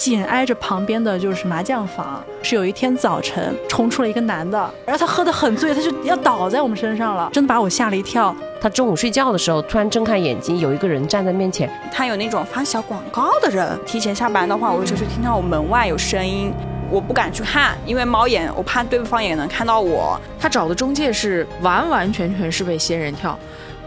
[0.00, 2.24] 紧挨着旁边的就是麻将房。
[2.42, 8.34] 是有一天早晨冲出了一个男的，然后他喝得很醉，他就要倒在我们身上了，真的把我吓了一跳。
[8.62, 11.70] 他中午睡觉的时候突然睁开眼睛，有一个人站在面前。
[11.92, 16.50] 他有那种发小广告的人，提前下班的话，我就是听到我门外有声音，
[16.90, 20.18] 我不敢去看，因为猫眼，我怕对方也能看到我。
[20.38, 23.38] 他找的中介是完完全全是被仙人跳。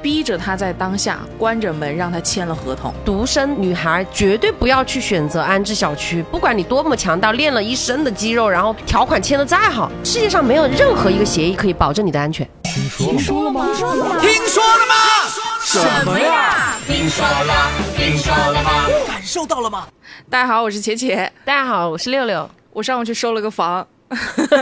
[0.04, 2.94] 逼着他在当下关着门，让他签了合同。
[3.06, 12.46] 独生女孩绝对不要去选择安置小区，不管你多么强大，练了一身的肌肉，然后条款签的再好，世界上没有任何一个协议可以保证你的安全。
[12.98, 13.66] 听说了吗？
[13.66, 14.20] 听说了吗？
[14.22, 14.96] 听说了吗？
[15.62, 16.76] 什么呀？
[16.86, 17.72] 听说了？
[17.96, 18.72] 听说了吗？
[19.08, 19.88] 感受到了吗？
[20.30, 21.30] 大家好，我是茄茄。
[21.46, 22.50] 大家好，我是六六。
[22.74, 23.88] 我上午去收了个房。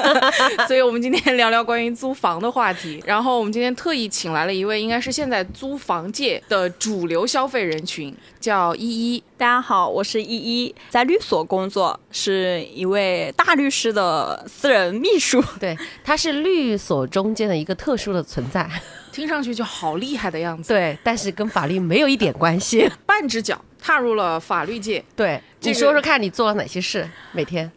[0.68, 3.02] 所以，我们今天聊聊关于租房的话题。
[3.06, 9.24] 然后，我们今天特意请来了一位，应该是现在租房界的主流消费人群，叫依依。
[9.38, 15.44] 大家好，我是依依，在律所工作，是一位大律师的私人秘书。
[15.60, 18.70] 对，他是律所中间的一个特殊的存在，
[19.12, 20.74] 听上去就好厉害的样子。
[20.74, 25.04] 对，但是跟法律没有一点关系， 半只脚踏入了法律界。
[25.16, 27.10] 对，你说说看你做了哪些事？
[27.32, 27.72] 每天。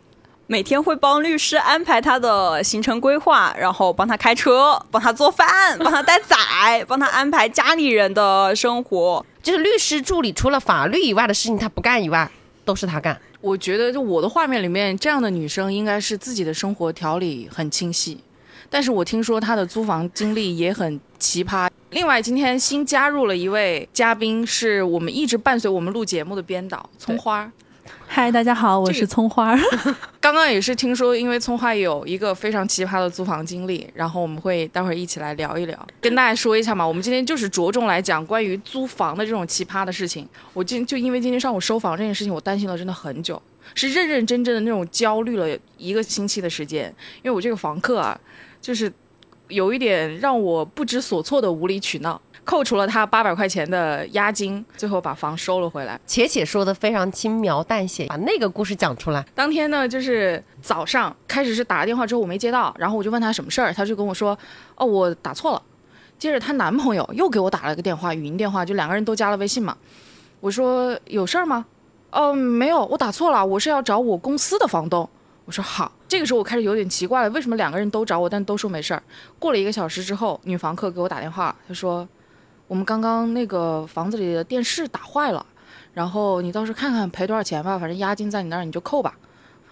[0.47, 9.25] 每天会帮律师安排他的行程规划，然后帮他开车，帮他做饭，帮他带崽，帮他安排家里人的生活。
[9.43, 12.31] 就是律师助理除了法律以外的事情他不干以外，
[12.65, 13.19] 都是他干。
[13.41, 18.19] 我觉得就我的画面里面，这样的女生应该是自己的生活条理很清晰。
[18.69, 21.71] 但是我听说她的租房经历也很奇葩。
[21.91, 27.51] 另外，今天新加入了一位嘉宾，是我们一直伴随我们录节目的编导葱花。
[28.07, 29.57] 嗨，大家好，我是葱花。
[30.21, 36.87] 刚刚也是听说，因为葱花有一个非常奇葩的租房经历，然后我们会待会儿一起来聊一聊，跟大家说一下嘛。
[36.87, 40.29] 我们今天就是着重来讲关于租房的这种奇葩的事情。
[40.53, 43.41] 我今就因为今天上午收房这件事情，我担心了真的很久，
[43.75, 46.87] 是认认真真的那种焦虑了一个星期的时间。
[47.23, 48.19] 因为我这个房客啊，
[48.61, 48.93] 就是
[49.49, 52.21] 有一点让我不知所措的无理取闹。
[52.45, 55.99] 扣除了他八百块钱的押金，最后把房收了回来。
[56.07, 59.25] 且且说的非常轻描淡写，把那个故事讲出来。
[59.35, 64.39] 当天呢，就是早上开始是打了电话之后我没接到，然后我就问他什么事儿，他就跟我说，
[64.77, 65.63] 哦，我打错了。
[66.19, 69.77] 接着她男朋友又给我打了个电话，语音电话，就两个人都加了微信嘛。
[70.41, 71.65] 我说有事儿吗？
[72.11, 75.09] 哦，没有，我打错了，我是要找我公司的房东。
[75.47, 75.91] 我说好。
[76.07, 79.03] 这个时候我开始有点奇怪了，为什么两个人都找我，但都说没事儿？
[79.39, 82.07] 过了一个小时之后，女房客给我打电话，她说。
[82.67, 85.45] 我们刚刚那个房子里的电视打坏了，
[85.93, 89.15] 然后你到时候看看赔多少钱吧，反正押金在你那儿，你就扣吧。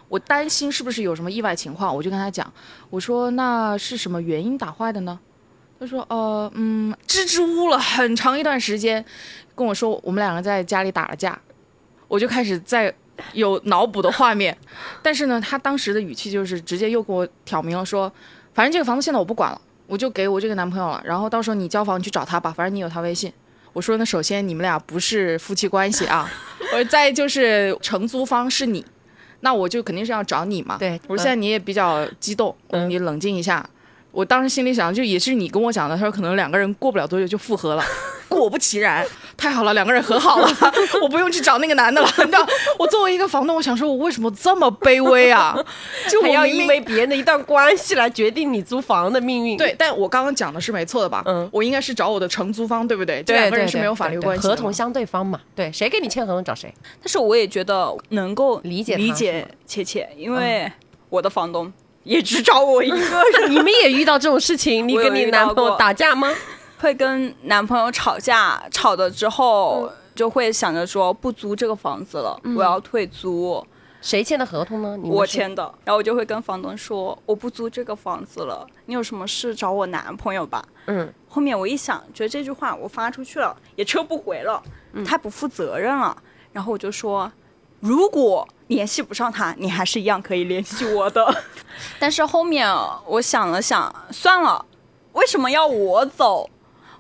[0.09, 2.53] 我担心是不是有什么意外情况，我就跟他讲，
[2.91, 5.19] 我说那是什么原因打坏的呢？
[5.81, 9.05] 他说呃嗯，支支吾吾了很长一段时间，
[9.55, 11.37] 跟我说我们两个在家里打了架，
[12.09, 12.95] 我就开始在
[13.33, 14.57] 有脑补的画面，
[15.03, 18.13] 但是呢，他当时的语气就是直接又给我挑明了说，
[18.53, 19.61] 反正这个房子现在我不管了。
[19.87, 23.33] 我就给我这个男朋友了，然后到时候你交房你去找他吧，反正你有他微信。
[23.73, 26.31] 我说那首先你们俩不是夫妻关系啊，
[26.73, 28.85] 我说再就是承租方是你，
[29.41, 30.77] 那我就肯定是要找你嘛。
[30.79, 32.55] 对，我说现在你也比较激动，
[32.89, 33.69] 你冷静一下。
[34.13, 37.83] 我当时心里想，就也是你跟我讲的，他说可能两个人过不了多久就复合了。
[38.29, 39.07] 果不其然，
[39.37, 40.49] 太好了，两个人和好了，
[41.03, 42.09] 我不用去找那个男的了。
[42.17, 42.47] 你知道，
[42.79, 45.55] 我作为一个房东，我想说，我为什么这么卑微啊？
[46.09, 49.59] 就我要因为别人的一段关系来决定你租房的命运？
[49.59, 51.23] 对，但我刚刚讲的是没错的吧？
[51.27, 53.23] 嗯，我应该是找我的承租方，对不对？
[53.23, 55.39] 这两个人是没有法律关系，合同相对方嘛。
[55.55, 56.73] 对，谁跟你签合同找谁。
[57.01, 60.73] 但是我也觉得能够理解理解切切，因为
[61.11, 61.71] 我的房东
[62.05, 62.97] 也只找我一个。
[63.49, 64.87] 你们也遇到这种事情？
[64.87, 66.33] 你跟你男朋友打架吗？
[66.79, 73.65] 会跟男朋友吵架，吵了之后就会想着说不租这个房子了，我要退租。
[74.01, 74.97] 谁签的合同呢？
[74.97, 75.63] 你我签的。
[75.85, 80.65] 然后我就会跟房东说我不租这个房子了，你有什么事找我男朋友吧。
[80.87, 81.13] 嗯。
[81.29, 84.61] 后面我一想，觉得这句话我发出去了也撤不回了，
[85.07, 86.21] 太不负责任了。
[86.53, 87.31] 然后我就说，
[87.79, 91.25] 如果联系不上他，你还是一样可以联系我的。
[92.03, 92.69] 但是后面
[93.07, 94.67] 我想了想，算了，
[95.13, 96.51] 为什么要我走？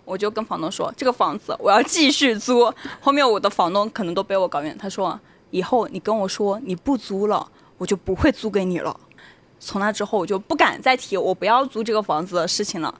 [0.04, 2.72] 我就跟房东说，这个房子我要继续租。
[3.00, 5.18] 后面我的房东可能都被我搞晕，他说
[5.50, 8.96] 以后你跟我说你不租了，我就不会租给你了。
[9.58, 12.94] 从那之后我就不敢再提我不要租这个房子的事情了。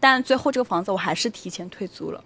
[0.00, 2.24] 但最后这个房子我还是提前退租了。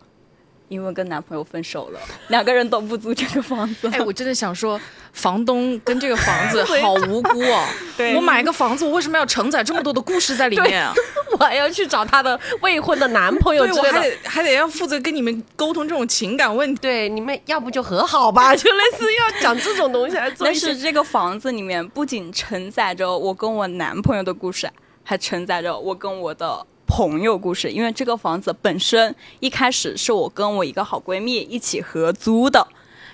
[0.68, 3.88] 因为跟男朋友分手了， 两个人都不租这个房子。
[3.92, 4.80] 哎，我真的想说，
[5.12, 7.64] 房东跟这个房子 好无辜哦。
[7.96, 10.92] 对我买个房子，我为什么要承载这么多的故事在里面啊？
[11.32, 14.16] 我还要去找他的未婚的男朋友对，我还之类的。
[14.16, 16.80] 得还得要负责跟你们沟通这种情感问题。
[16.80, 24.68] 对，你们要不就和好吧，就类似要讲这种东西来做但是这个房子里面不仅承载着我跟我男朋友的故事，
[25.02, 27.70] 还承载着我跟我的朋友故事。
[27.70, 32.66] 因为这个房子本身一开始是我跟我一个好闺蜜一起合租的，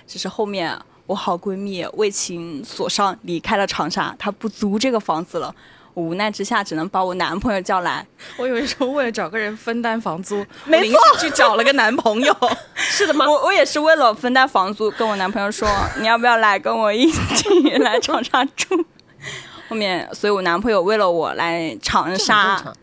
[0.07, 5.53] 只是后面我好闺蜜为情所伤离开了长沙，她不租这个房子了。
[5.93, 8.03] 我无奈之下只能把我男朋友叫来，
[8.37, 12.35] 我以为说为了找个人分担房租，没我临时去找了个男朋友。
[12.75, 13.29] 是的吗？
[13.29, 18.83] 我我也是为了分担房租，跟我男朋友说，你要不要来跟我一起来长沙住？
[19.69, 22.75] 后面，所以我男朋友为了我来长沙，常。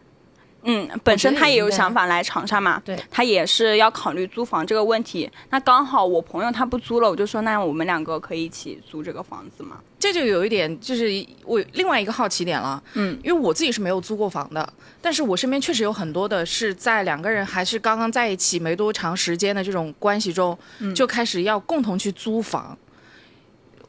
[0.62, 5.30] 嗯，本身他也有想法来长沙嘛，对他也是要考虑租房这个问题。
[5.50, 9.78] 那刚好我朋友他不租了，我就说那我们两个可以一起租这个房子嘛。
[9.98, 11.10] 这就有一点，就是
[11.44, 14.70] 我另外一个好奇点了，嗯，因为我自己是没有租过房的，
[15.00, 20.58] 但是我身边确实有很多的是在两个人还是刚刚在一起没多长时间的这种关系中，
[20.94, 22.76] 就开始要共同去租房。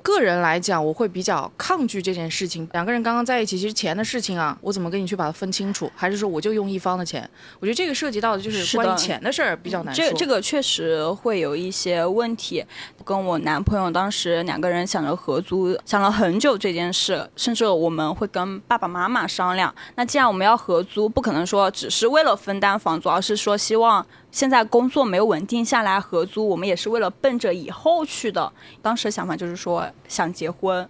[0.01, 2.68] 个人来讲，我会比较抗拒这件事情。
[2.74, 5.92] 两个人刚刚在一起，其实钱的事情啊，我怎么跟你去把它分清楚？
[5.95, 7.27] 还是说我就用一方的钱？
[7.59, 10.06] 我觉得这个涉及到的就是关于钱的事儿比较难说。
[10.06, 12.63] 这这个确实会有一些问题。
[13.03, 19.74] 跟我男朋友当时两个人想着合租，想了很久这件事，甚至我们会跟爸爸妈妈商量。
[19.95, 28.51] 那既然我们要合租，不可能说只是为了分担房租，而是说希望现在工作没有稳定下来合租，我们也是为了奔着以后去的。
[28.81, 30.88] 当时的想法就是说想结婚。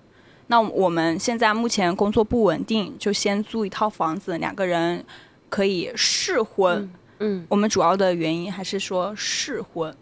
[0.47, 5.03] 那我们现在目前工作不稳定，就先租一套房子，两个人
[5.49, 6.91] 可以试婚。
[7.19, 9.95] 嗯，我们主要的原因还是说试婚，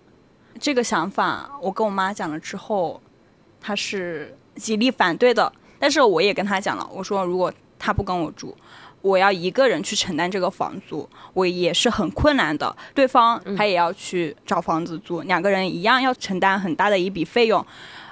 [0.59, 2.99] 这个想法我跟我妈讲了之后，
[3.61, 5.51] 她是极力反对的。
[5.77, 8.57] 但是我也跟她讲了，我说如果她不跟我住，
[9.01, 12.75] 我要一个人去承担这个房租，我也是很困难的。
[12.93, 17.65] 对方他也要去找房子租，两个人一样要承担很大的一笔费用。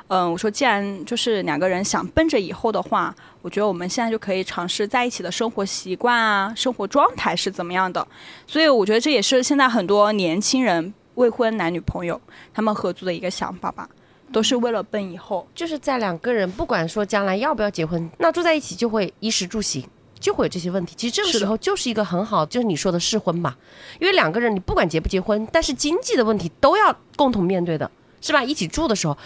[0.10, 8.08] 嗯，我说既然就是两个人想奔着以后的话，我觉得我们现在就可以尝试在一起的生活习惯啊，生活状态是怎么样的。
[8.48, 12.20] 所以我觉得这也是现在很多年轻人未婚男女朋友
[12.54, 13.90] 他们合租的一个想法吧，
[14.32, 15.46] 都是为了奔以后。
[15.54, 19.86] 就是在两个人不管说将来要不要结婚，那住在一起就会衣食住行。
[20.20, 23.56] 就会有这些问题，其实这个时候就是一个很好，就是你说的试婚嘛，
[24.00, 27.90] 因为两个人你不管结不结婚，但是经济的问题都要共同面对的，
[28.22, 28.44] 是吧？
[28.44, 29.18] 一起住的时候，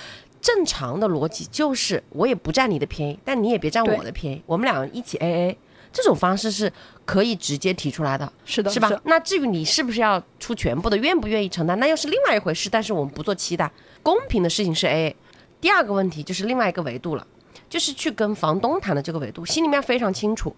[0.42, 5.58] 正常的逻辑就是我也不占你的便宜，但你也别占我的便宜，我们两个人一起 A A，
[5.94, 6.72] 这种方式是
[7.06, 8.90] 可以直接提出来的，是的，是吧？
[9.06, 12.70] 那至于你是不是要出全部的，愿不愿意承担，那又是另外一回事。
[12.70, 13.72] 但是我们不做期待，
[14.02, 15.16] 公平的事情是 A A。
[15.60, 17.28] 第二个问题就是另外一个维度了，
[17.72, 20.54] 就是去跟房东谈的这个维度，心里面非常清楚，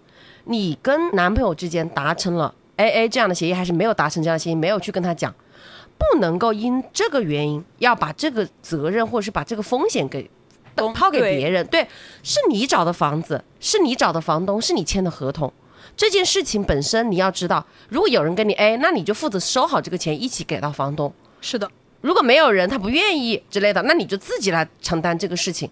[0.46, 5.32] 你跟男朋友之间达成了 A A 这样的协议，还是没有达成这样的协议，没有去跟他讲，
[5.96, 10.28] 不能够因这个原因要把这个责任或者是把这个风险给
[10.74, 11.64] 东抛给别人。
[11.68, 11.86] 对，
[12.24, 15.52] 是你找的房子，是你找的房东，是你签的合同。
[15.96, 21.14] 这件事情本身你要知道，如果有人跟你 A，那你就负责收好这个钱，一起给到房东。
[21.40, 21.70] 是的，
[22.00, 25.70] 如果没有人他不愿意之类的，那你就自己来承担这个事情。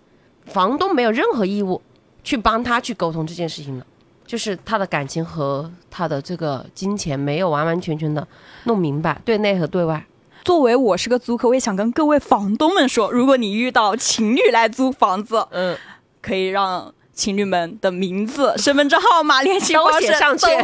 [0.53, 1.81] 房东没有任何义务
[2.23, 3.87] 去帮他去沟通这件事情的，
[4.27, 8.27] 就是他的感情和他的这个金钱没有完完全全的
[8.65, 10.05] 弄明白，对内和对外。
[10.45, 15.77] 作为我是个租客，我也想跟各位房东们说，如果你遇到情侣来租房子，嗯，
[16.21, 20.09] 可以让情侣们的名字、身份证号码、联系方式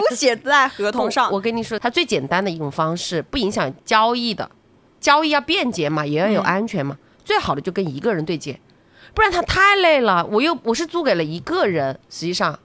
[0.08, 1.30] 都写在合同上。
[1.30, 4.50] 我我跟你说，它最简单的一种方式，不影响交易的，
[4.98, 6.98] 交易要便捷嘛，也要有嗯安全嘛。
[7.24, 8.58] 最好的就跟一个人对接，
[9.18, 10.24] 不然他太累了。
[10.30, 12.56] 我又我是租给了一个人，实际上，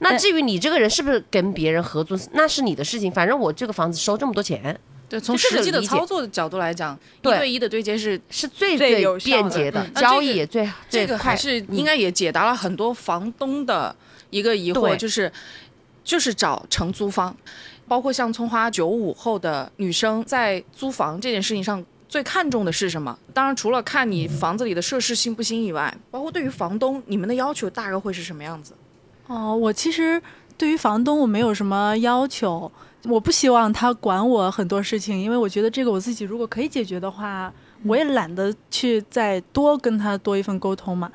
[0.00, 3.10] 那嗯至于你这个人是不是跟别人合租，那是你的事情。
[3.10, 11.06] 反正我这个房子收这么多钱，对，从实际的操作的角度来讲，一对对一的对接是是最最便捷的，交易也最最快。
[11.06, 13.96] 这个还是应该也解答了很多房东的
[14.28, 15.32] 一个疑惑，就是
[16.04, 17.34] 就是找承租方，
[17.88, 21.82] 包括像葱花九五后的女生在租房这件事情上。
[22.08, 23.18] 最看重的是什么？
[23.34, 28.72] 当然，除了看你房子里的设施新不新以外，包括对于房东，你们的要求大概会是什么样子？
[29.26, 30.22] 哦，我其实
[30.56, 32.70] 对于房东我没有什么要求，
[33.04, 37.52] 我不希望他管我很多事情，因为我觉得这个我自己如果可以解决的话，
[37.84, 41.10] 我也懒得去再多跟他多一份沟通嘛。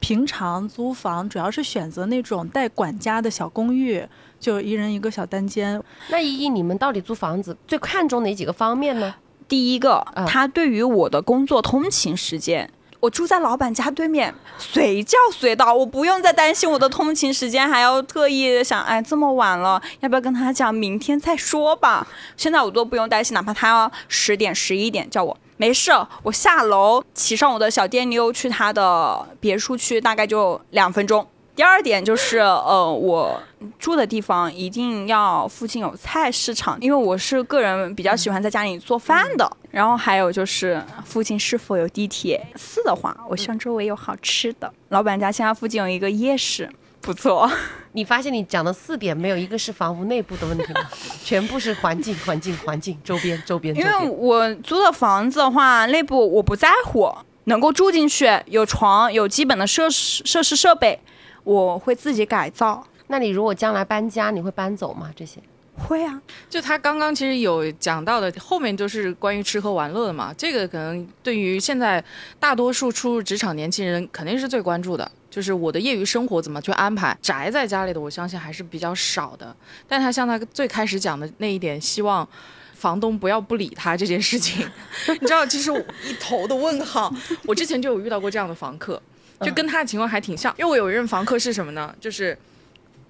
[0.00, 4.02] 平常租房主要是选择那种带管家的小公寓，
[4.40, 5.80] 就一人一个小单间。
[6.08, 9.14] 那依依，你们到底租房子最看重哪几个方面呢？
[9.50, 22.06] 第一个，嗯他对于我的工作通勤时间，我住在老板家对面，随叫随到，我不用再担心我的通勤时间，还要特意想，哎，这么晚了，要不要跟他讲明天再说吧？
[22.36, 25.90] 现在我都不用担心，哪怕他要十点、十一点叫我，没事，
[26.22, 31.26] 我下楼骑上我的小电溜去他的别墅区，大概就两分钟。
[31.56, 33.42] 第二点就是，呃，我
[33.78, 39.50] 住的地方一定要附近有菜市场，因为我是个人比较喜欢在家里做饭的。
[39.70, 42.44] 然后还有就是附近是否有地铁？
[42.56, 44.72] 四的话，我希望周围有好吃的。
[44.88, 46.68] 老板家现在附近有一个夜市，
[47.00, 47.48] 不错。
[47.92, 50.80] 你发现你讲的四点没有一个是房屋内部的问题吗？
[51.22, 53.74] 全部是环境、环境、环境，周边、周边。
[53.76, 57.12] 因为我租的房子的话，内部我不在乎，
[57.44, 60.98] 能够住进去，有床，有基本的设施、设施设备。
[61.44, 62.86] 我会自己改造。
[63.08, 65.10] 那你如果将来搬家，你会搬走吗？
[65.16, 65.40] 这些
[65.76, 66.20] 会啊。
[66.48, 70.32] 就他刚刚其实有讲到的，后面就是关于吃喝玩乐的嘛。
[70.38, 72.02] 这个可能对于现在
[72.38, 77.16] 大多数初入职场年轻人肯定是最关注的，就是我的业余生活怎么去安排。
[77.20, 79.54] 宅在家里的，我相信还是比较少的。
[79.88, 82.28] 但他像他最开始讲的那一点，希望
[82.74, 84.64] 房东不要不理他这件事情，
[85.20, 85.72] 你知道，其实
[86.06, 87.12] 一头的问号。
[87.46, 89.02] 我之前就有遇到过这样的房客。
[89.42, 91.94] 就跟他的情况还挺像，因为我有一任房客是什么呢？
[92.00, 92.36] 就是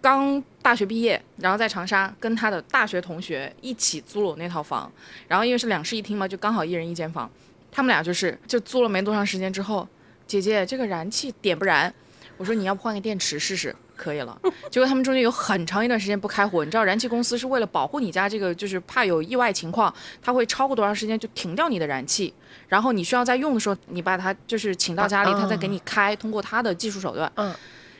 [0.01, 4.91] 刚大学毕业，然后在长沙跟他的大学同学一起租了我那套房，
[5.29, 7.31] 然后因为是两室一厅嘛，就刚好一人一间房。
[7.73, 9.87] 他们俩就是就租了没多长时间之后，
[10.27, 11.93] 姐姐这个燃气点不燃，
[12.37, 13.75] 我说你要不换个电池试试。
[13.97, 14.41] 可以了，
[14.73, 16.65] 结果他们中间有很长一段时间不开火。
[16.65, 22.33] 你知道燃气公司是为了保护你家这个，就是怕有意外情况，他会超过多长时间就停掉你的燃气。
[22.71, 27.31] 然后你需要在用的时候，你把它就是请到家里，他再给你开，通过他的技术手段。
[27.35, 27.55] 嗯。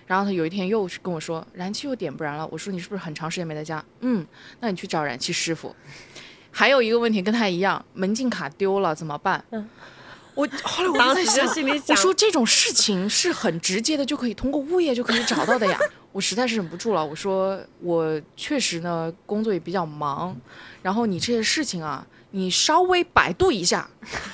[0.07, 2.49] 然后他有一天又跟我说燃气又点不燃了。
[2.51, 3.85] 我说你是不是很长时间没在家？
[4.01, 4.27] 嗯，
[4.61, 5.77] 那你去找燃气师傅。
[6.51, 9.45] 还有一个问题跟他一样，门禁卡丢了怎么办？
[9.51, 9.69] 嗯。
[10.37, 11.45] 我后来我在想，
[11.89, 15.77] 我说这种事情是很直接的，就可以通过物业就可以找到的呀。
[16.13, 20.35] 我实在是忍不住了，我说我确实呢工作也比较忙，
[20.83, 23.89] 然后你这些事情啊，你稍微百度一下，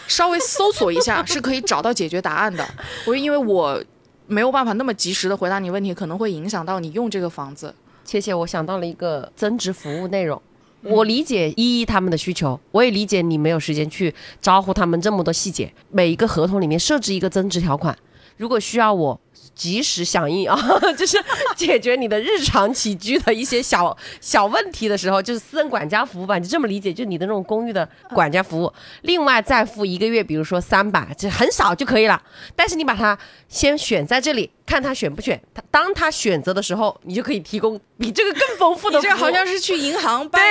[0.06, 2.66] 稍微搜索一下是可以找到解决答案的。
[3.06, 3.82] 我因为我
[4.26, 7.74] 没有办法那么及时的回答你问题，可能会影响到你用这个房子。
[8.04, 10.40] 切切，我想到了一个增值服务内容。
[10.82, 15.72] 我理解依依他们的需求，我也理解你没有时间去招呼他们这么多细节。
[15.90, 17.96] 每一个合同里面设置一个增值条款，
[18.36, 19.20] 如果需要我。
[19.56, 20.56] 及时响应啊，
[20.96, 21.18] 就是
[21.56, 28.72] 解决你的日常起居的一些小 小问题的时候，就是私人管家服务吧，你就这么理解，就你的那种公寓的管家服务。
[29.02, 32.22] 另外再付一个月，比如说三百，就很少就可以了。
[32.54, 35.40] 但是你把它先选在这里，看他选不选。
[35.54, 39.10] 他当他选择的时候，你就可以提供比这个更丰富的服务。
[39.10, 40.42] 这好像是去银行办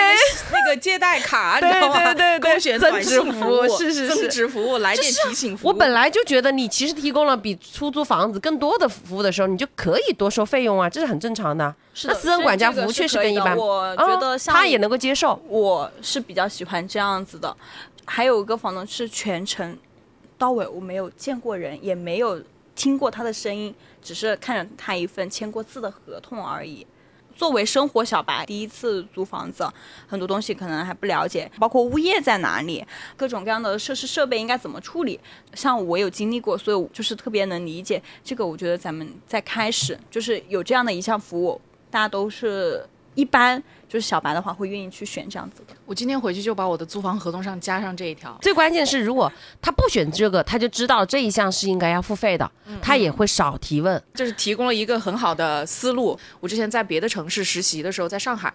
[0.51, 2.13] 那个借贷卡， 你知道吗？
[2.13, 5.69] 对对对，选增值服务是是是增值服务，来电提醒服务。
[5.69, 8.87] 我本来就觉得你其实提供了比出租房子更多的。
[8.87, 11.75] 服务的时候，你就可以多收费用啊，这是很正常的。
[11.93, 15.39] 是那私人管家服务确实跟一般，我觉得他也能够接受。
[15.47, 17.55] 我是比较喜欢这样子的。
[18.05, 19.77] 还有一个房东是全程
[20.37, 22.41] 到尾我没有见过人，也没有
[22.75, 26.85] 听过他的声音，只是看着他一份签过字的合同而已。
[27.35, 29.67] 作为生活小白，第一次租房子，
[30.07, 32.85] 很多东西可能还不了解，包括物业在哪里，
[33.17, 35.19] 各种各样的设施设备应该怎么处理。
[35.53, 38.45] 像我有经历过，所以就是特别能理解这个。
[38.45, 42.87] 我觉得咱们在开始就是有这样的一项服务，大家都是。
[43.15, 43.63] 一般
[43.95, 45.73] 就是小白的话会愿意去选这样子的。
[45.85, 48.37] 我今天回去就把我的租房合同上加上这一条。
[48.41, 54.03] 最关键是，如果他不选这个，他就知道这一项是应该要付费的，他也会少提问。
[54.13, 56.19] 就是提供了一个很好的思路。
[56.41, 58.53] 我之前在别的城市实习的时候，在上海，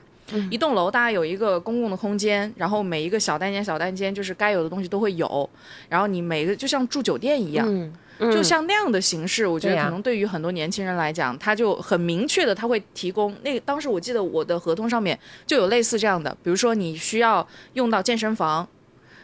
[0.50, 5.48] 一栋楼大家有一个公共的空间，然后每一个小单间小单间就是该有的东西都会有，
[5.88, 7.90] 然后你每个就像住酒店一样。
[8.30, 18.68] 就像那样的形式，我觉得可能对于很多年轻人来讲，他就很明确的，他会提供那当时我记得我的合同上面就有类似这样的，比如说你需要用到健身房，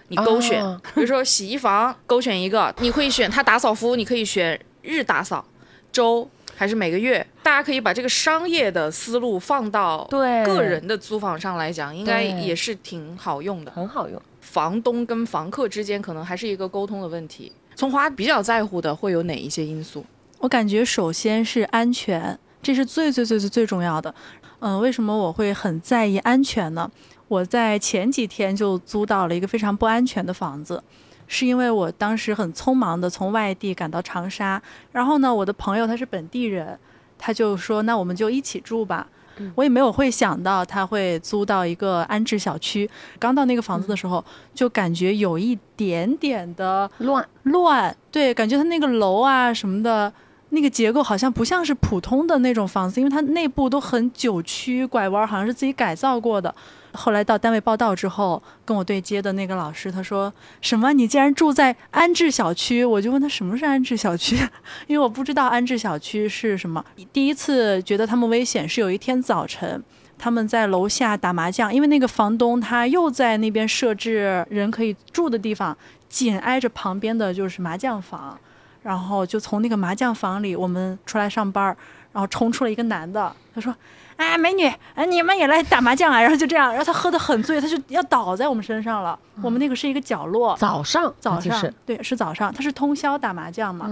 [0.09, 0.63] 你勾选；
[0.95, 5.45] 比如说洗衣房，勾选一个，你可以选他打扫服务，你可以选日打扫、
[5.93, 7.27] 周还是每个月。
[7.43, 14.21] 大家可以把这个商业的思路放到对个人的租房上来讲，应该也是挺好用的，很好用。
[14.41, 17.53] 房东跟房客之间可能还是一个沟通的问题。
[17.77, 20.03] 从华比较在乎的会有哪一些因素？
[20.39, 24.13] 我感觉首先是安全，这是最最最最最重要的。
[24.61, 26.91] 嗯，为什么我会很在意安全呢？
[27.29, 30.83] 我在前几天就租到了一个非常不安全的房子，
[31.27, 36.79] 是因为我当时很匆忙的从外地赶到长沙，然后呢，我的朋友他是本地人，
[37.19, 39.07] 他就说那我们就一起住吧。
[39.55, 42.89] 我也没有会想到他会租到一个安置小区。
[43.19, 44.25] 刚到那个房子的时候，
[44.55, 50.13] 就感觉有一点点的乱乱，对，感觉他那个楼啊什么的，
[50.51, 56.55] 那个结构好像不像是普通的那种房子，因为它内部都很九曲拐弯，好像是自己改造过的。
[56.97, 60.93] 后来到单位报道之后，跟我对接的那个老师他说：“什么？
[60.93, 64.37] 你竟然住在安置小区？”我就问他什么是安置小区，
[64.89, 66.85] 因为我不知道安置小区是什么。
[67.13, 69.83] 第一次觉得他们危险是有一天早晨，
[70.17, 75.77] 他们在楼下打麻将，因为那个房东他又在那边设置人可以住的地方，
[76.09, 78.39] 紧挨着旁边的就是麻将房，
[78.83, 81.65] 然后就从那个麻将房里我们出来上班，
[82.13, 83.75] 然后冲出了一个男的，他说。
[84.17, 86.21] 哎，美女，哎，你们也来打麻将啊？
[86.21, 89.19] 然后就这样，然后他喝的很醉，他就要倒在我们身上了。
[89.43, 93.87] 我们那个是一个角落，早上，早上，对，是早上，他是通宵打麻将嘛，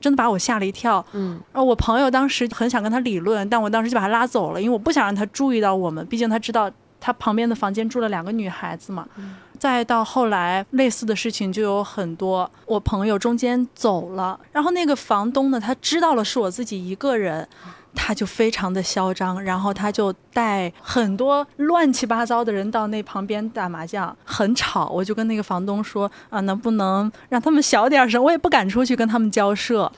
[0.00, 1.04] 真的把我吓了一跳。
[1.12, 9.06] 嗯，然后我朋友当时很想跟他理论，但我当时就把他拉走了，因为我不想让他注意到我们，毕竟他知道他旁边的房间住了两个女孩子嘛。
[9.58, 12.50] 再到后来，类似的事情就有很多。
[12.66, 17.48] 我朋友中间走了，然后那个房东呢，他知道了是我自己一个人。
[17.94, 24.88] 他就非常的嚣张，然后他就带很多乱七八糟的人到那旁边打麻将，很吵。
[24.88, 28.22] 我就跟那个房东说啊，能不能让他们小点声？
[28.22, 29.90] 我也不敢出去跟他们交涉。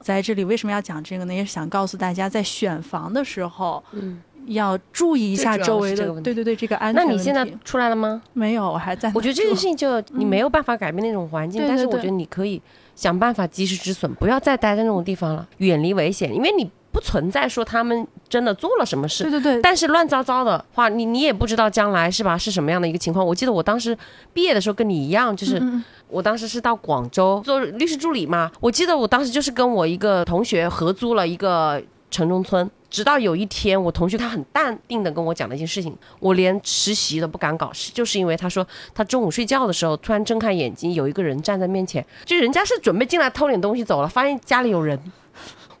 [0.00, 1.32] 在这里为什么要讲这个呢？
[1.32, 6.20] 也是想告诉大家，在选房的时候，嗯，要注意一下周围的。
[6.20, 7.02] 对对对，这个安全。
[7.06, 8.20] 那你现在出来了吗？
[8.34, 9.10] 没有，我还在。
[9.14, 12.60] 我觉得这件事情就你没有办法改变那种环境，但是我觉得你可以
[12.94, 16.70] 想办法及时止损，不要再待在那种地方了，远离危险，因为你。
[16.94, 19.60] 不存在说他们真的做了什么事，对对对。
[19.60, 22.38] 但是乱糟糟的话，你你也不知道将来是吧？
[22.38, 23.26] 是什么样的一个情况？
[23.26, 23.98] 我记得我当时
[24.32, 25.60] 毕业的时候跟你一样，就是
[26.06, 28.48] 我当时是到广州做律师助理嘛。
[28.60, 31.82] 我记得我当时就是跟我一个同学合租了一个
[32.12, 44.96] 城中村，直到有一天我同学他很淡定的跟我讲了一件事情，我连实习都不敢搞，就是因为他说他中午睡觉的时候突然睁开眼睛，有一个人站在面前，就人家是准备进来偷点东西走了，发现家里有人。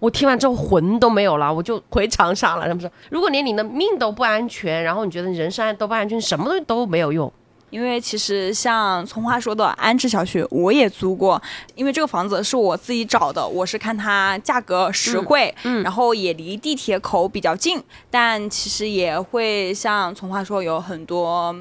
[0.04, 2.68] 我听完之后魂都没有了，我就回长沙了。
[2.68, 7.32] 他们说，如果连你的命都不安全，然后你觉得人身都不安全，什么东西都没有用。
[7.70, 11.40] 因为其实像从话说的安置小区，我也租过。
[11.74, 17.82] 因为这个房子是我自己找的，我是看它价格实惠，嗯，然后也离地铁口比较近。
[18.10, 21.56] 但其实也会像从话说，有很多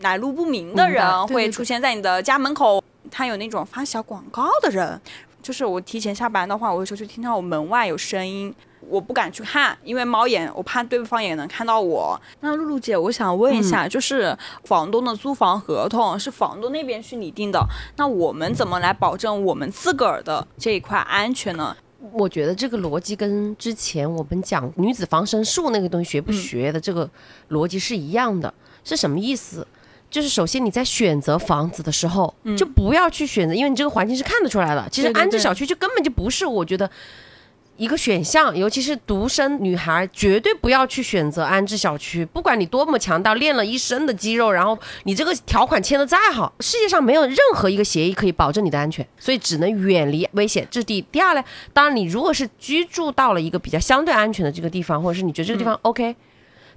[0.00, 5.00] 来路不明的人会出现在你的家门口，他有那种发小广告的人。
[5.46, 12.20] 就是我提前下班的话，我有时候就听到我门外有声音，我不敢去看，因为猫眼，我怕对方也能看到我。
[12.40, 17.64] 那露露姐，我想问一下，就是房东的租房合同是房东那边去拟定的，
[17.96, 21.76] 那我们怎么来保证我们自个儿的这一块安全呢？
[22.10, 27.08] 我觉得这个逻辑跟之前我们讲女子防身术那个东西学不学的这个
[27.50, 29.64] 逻辑是一样的，是什么意思？
[30.10, 34.88] 就是首先你在选择房子的时候，就不要去选择，因为你这个环境是看得出来的。
[34.90, 36.88] 其实安置小区就根本就不是我觉得
[37.76, 42.24] 一个选项，尤其是独生女孩，绝对不要去选择安置小区。
[42.24, 50.66] 不管你多么强大，练了一身的肌肉，然后你这个条款签的再好，世界上没有任何一个协议可以保证你的安全，所以只能远离危险。
[50.70, 56.16] 这是第第二呢，当然你如果是居住到了一个比较相对安全的这个地方，或者是你觉得这个地方 OK。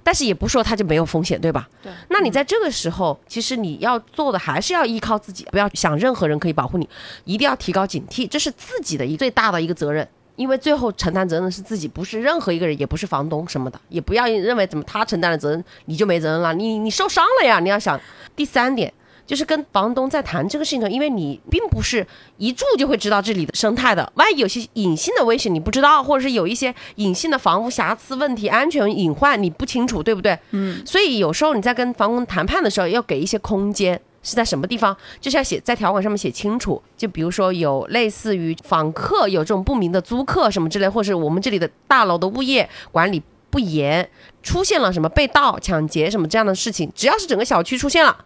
[0.02, 1.68] 但是也不说它就没有风险，对吧？
[1.82, 1.92] 对。
[2.08, 6.88] 那你在这个时候，其实你要做的还是要依靠自己，不要想任何人可以保护你，
[7.24, 18.00] 一定要提高警惕，这是自己的一最大的一个责任，因为最后承担责任的是自己，不是任何一个人，也不是房东什么的，也不要认为怎么他承担了责任你就没责任了，你你受伤了呀，你要想
[18.34, 18.92] 第三点。
[19.30, 22.04] 就是跟房东在谈这个事情的，因为你并不是
[22.36, 30.36] 一住就会知道这里的生态的，万一有些隐性的危险你不知道，或者是有一些隐性的房屋瑕疵问题、安全隐患你不清楚，对不对？
[30.50, 30.84] 嗯。
[30.84, 36.82] 所以有时候你在跟房东谈判的时候，要给一些空间，是在什么地方，就是要写在条款上面写清楚。
[36.96, 44.10] 就比如说有类似于访客有这种不明的租客什么之类，或是我们这里的大楼的物业管理不严，
[44.42, 48.24] 出现了什么被盗、抢劫什么这样的事情，只要是整个小区出现了。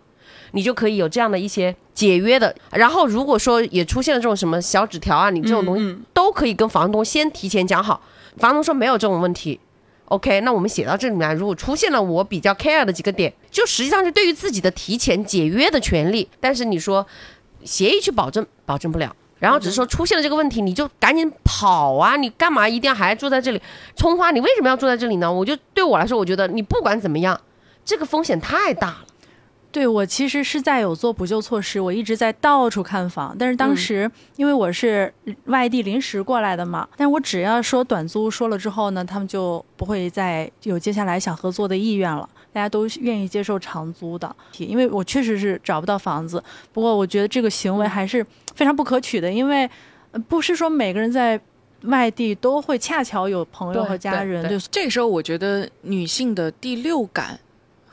[0.54, 8.00] 你就可以有这样的一些解约的，然后如果说也出现了这种什么小纸条啊，你这种东西都可以跟房东先提前讲好。
[8.38, 9.60] 房东说没有这种问题
[10.06, 16.28] ，OK，那我们写到这里面，如果出现了我比较 care 的几个点，就实际上是对于自己的提前解约的权利。
[16.40, 17.06] 但是你说
[17.64, 19.14] 协议去保证，保证不了。
[19.40, 22.16] 然后只是说出现了这个问题，你就赶紧跑啊！
[22.16, 23.60] 你干嘛一定要还住在这里？
[23.94, 25.30] 葱花，你为什么要住在这里呢？
[25.30, 27.38] 我就对我来说，我觉得你不管怎么样，
[27.84, 29.04] 这个风险太大了。
[29.74, 35.12] 对我其实是在有做补救措施，我一直在到处看房，但是当时因为我是
[35.46, 46.40] 外地临时过来的嘛，但我只要说短租说了之后呢，他们就不会再有接下来想合作的意愿了，大家都愿意接受长租的，因为我确实是找不到房子。
[46.72, 49.68] 不过我觉得这个行为还是非常不可取的，因为
[50.28, 51.40] 不是说每个人在
[51.86, 57.40] 外地都会恰巧有朋友和家人，对就这个时候，我觉得女性的第六感。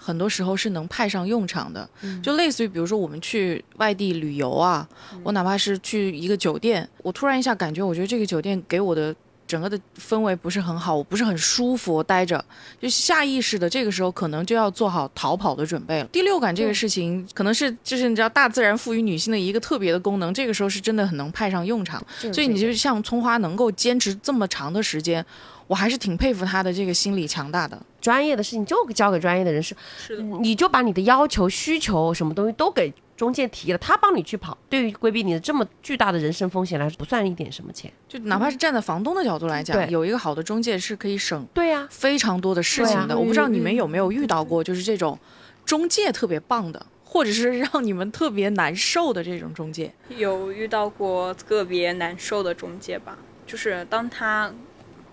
[0.03, 1.87] 很多时候是能派上用场的，
[2.23, 4.87] 就类似于比如说我们去外地旅游啊，
[5.23, 9.15] 我哪怕是去一个酒店，我突然一下感觉，我觉得这个酒店给我的
[9.51, 12.41] 整个的氛围不是很好，我不是很舒服，我待着
[12.79, 16.05] 就下意识的这个时候可能就要做好逃跑的准备了。
[16.05, 22.01] 第六感这个事情可能是就是你知道大自然赋予女性的一个特别的功能，这个时候是真的很能派上用场。
[22.31, 25.25] 所以你就像葱花能够坚持这么长的时间，
[25.67, 27.77] 我还是挺佩服她的这个心理强大的。
[27.99, 29.75] 专业的事情就交给专业的人士，
[30.07, 34.57] 是的，你就把你的要求、需求什么东西都给中介提了，他帮你去跑。
[34.67, 37.93] 对于规避你的这么巨大的人身风险来说，不算一点什么钱。
[38.07, 43.15] 就哪怕是站在房东的角度来讲，对有一个好的中介是可以省对呀、非常多的事情的。
[43.15, 45.19] 我不知道你们有没有遇到过，就是这种
[45.63, 49.93] 中介特别棒的，或者是让你们特别难受的这种中介。
[50.09, 54.51] 有遇到过个别难受的中介吧，就是当他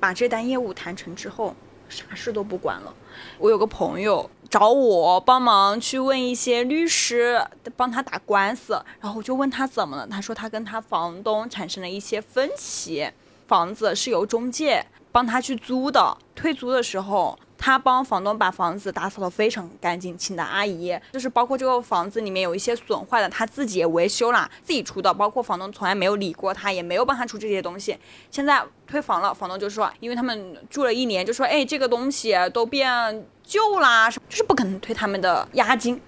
[0.01, 1.55] 把这单业务谈成之后，
[1.90, 2.94] 啥事都不管了。
[3.38, 7.45] 我有个朋友找我帮忙去问一些律师，
[7.77, 13.09] 帮他打官司，然后我就问他怎么了，他说他跟他房东产生了一些分歧，
[13.47, 17.39] 房子是由中介帮他去租的，退租的时候。
[17.61, 27.99] 他帮房东把房子打扫得非常干净，请的阿姨就是包括这个房子里面有一些损坏的，他自己也维修了，自己出的，包括房东从来没有理过他，也没有帮他出这些东西。
[28.31, 35.99] 现在退房了，房东就说，因为他们住了一年，就说，哎，这个东西都变旧啦，就是不可能退他们的押金。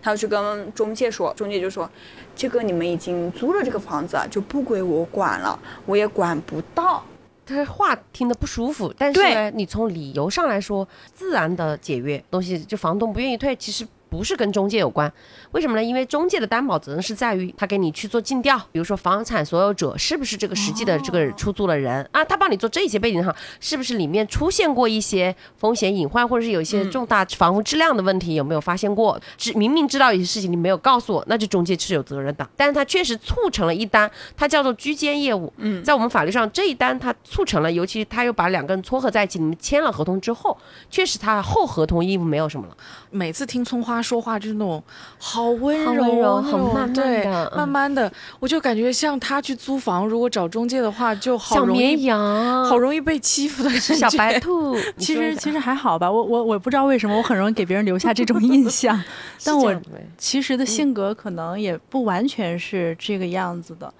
[0.00, 1.88] 他就去跟中介说，中介就说，
[2.34, 7.04] 这个你们已经租了这个房子，就不归我管了，我也管不到。
[7.44, 15.12] 他话听得不舒服，但是呢，你从理由上来说，自然的解约东西，就房东不愿意退，其实不是跟中介有关。
[15.52, 15.82] 为什么呢？
[15.82, 29.20] 因为中介的担保责任是在于他给你去做尽调，比如说房产所有者是不是这个实际的这个出租的人、啊，他帮你做这些背景哈，是不是里面出现过一些风险隐患，或者是有一些重大房屋质量的问题，有没有发现过？
[29.36, 32.48] 知明明知道有些事情你没有告诉我，那就中介是有责任的。
[32.56, 35.52] 但是他确实促成了一单，它叫做居间业务。
[35.56, 40.56] 嗯，在我们法律上这一单它促成了，尤其他又把两个人撮合在一起，你们签了合同之后，
[40.90, 42.76] 确实他后合同义务没有什么了。
[43.10, 44.82] 每次听葱花说话就是那种
[45.18, 47.50] 好温柔，很慢慢对嗯。
[47.56, 59.00] 慢慢的，我就感觉像他去租房，如果找中介的话，就好小容易绵羊，好容易被欺负的小白兔， 其实其实还好吧，我我我不知道为什么我很容易给别人留下这种印象，
[59.44, 59.74] 但我
[60.16, 63.92] 其实的性格可能也不完全是这个样子的。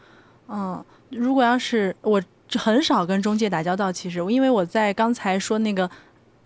[0.49, 2.21] 嗯，如果要是我
[2.55, 5.89] 很少跟中介打交道，其实因为我在刚才说那个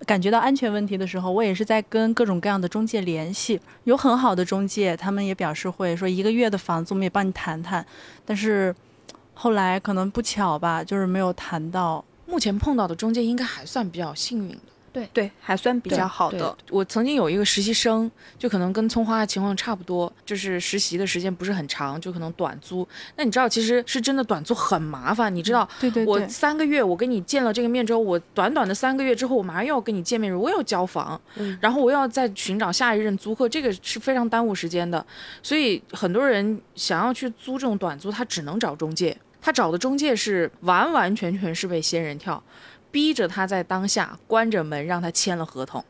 [0.06, 7.84] 感觉到安全问题的时候，我也是在跟各种各样的中介联系，有很好的中介，他们也表示会说一个月的房子我们也帮你谈谈，
[8.24, 8.74] 但是
[9.34, 12.04] 后来可能不巧吧，就是没有谈到。
[12.26, 14.71] 目前碰到的中介应该还算比较幸运的。
[14.92, 16.54] 对对，还算比较好的。
[16.70, 22.86] 我曾经有一个实习生，就可能跟葱花的情况差不多，就是实习的时间不是很长，就可能短租。
[23.16, 25.34] 那你知道，其实是真的短租很麻烦。
[25.34, 31.18] 你知道，我对对我，三个月我跟你见了这个面之后，我短短的三个月之后，我马上又要跟你见面，我又要交房，
[31.60, 35.04] 然后我又要再寻找下一任租客，这个是非常耽误时间的。
[35.42, 42.42] 所以很多人想要去租这种短租，他只能找中介，他找的中介是完完全全是被仙人跳。
[42.92, 45.84] 逼着他在当下关着门让他签了合同。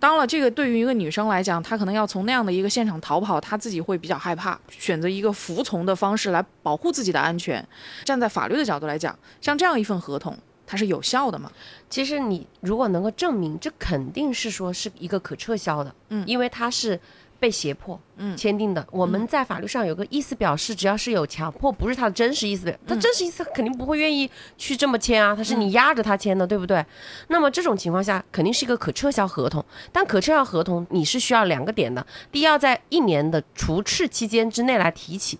[0.00, 7.64] 当了这个对于一个女生来讲，她可能要从那样的一个现场逃跑，她自己会比较害怕，选择一个服从的方式来保护自己的安全。
[8.04, 11.50] 站在法律的角度来讲，像这样一份合同，它是有效的吗？
[11.88, 17.00] 其实你如果能够证明，这肯定是说是一个可撤销的，嗯因为它是
[17.44, 18.86] 被胁迫，嗯签订的。
[18.90, 26.82] 我们在法律上有个意思表示，只要是有强迫，不是他的真实意思，他真实意思肯定不会愿意去这么签啊，他是你压着他签的，对不对？
[27.28, 29.62] 那么这种情况下，肯定是一个可撤销合同。
[29.92, 35.38] 但可撤销合同你是需要两个点的，第一要在一年的除斥期间之内来提起，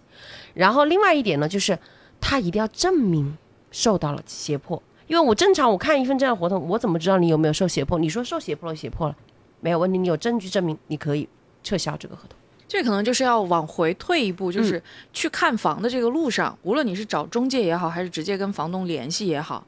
[0.52, 1.78] 然后另外一点呢，就是
[2.20, 3.38] 他一定要证明
[3.70, 4.82] 受到了胁迫。
[5.06, 7.98] 因为我正常我看一份这样的合同，我怎么知道你有没有受胁迫？
[7.98, 9.16] 你说受胁迫了，胁迫了，
[9.60, 11.26] 没有问题，你有证据证明，你可以
[11.64, 12.38] 撤销这个合同。
[12.66, 19.64] 这可能就是要往回退一步，就是去看房的这个路上，无论你是找中介也好，还是直接跟房东联系也好，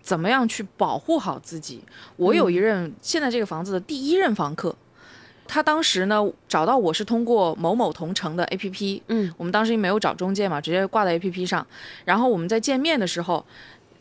[0.00, 1.82] 怎么样去保护好自己。
[2.16, 4.74] 我有一任、现在这个房子的第一任房客，
[5.46, 11.66] 他当时呢找到我是通过某某同城的 APP，嗯，我们当时没有找中介嘛，直接挂在 APP 上。
[12.04, 13.44] 然后我们在见面的时候，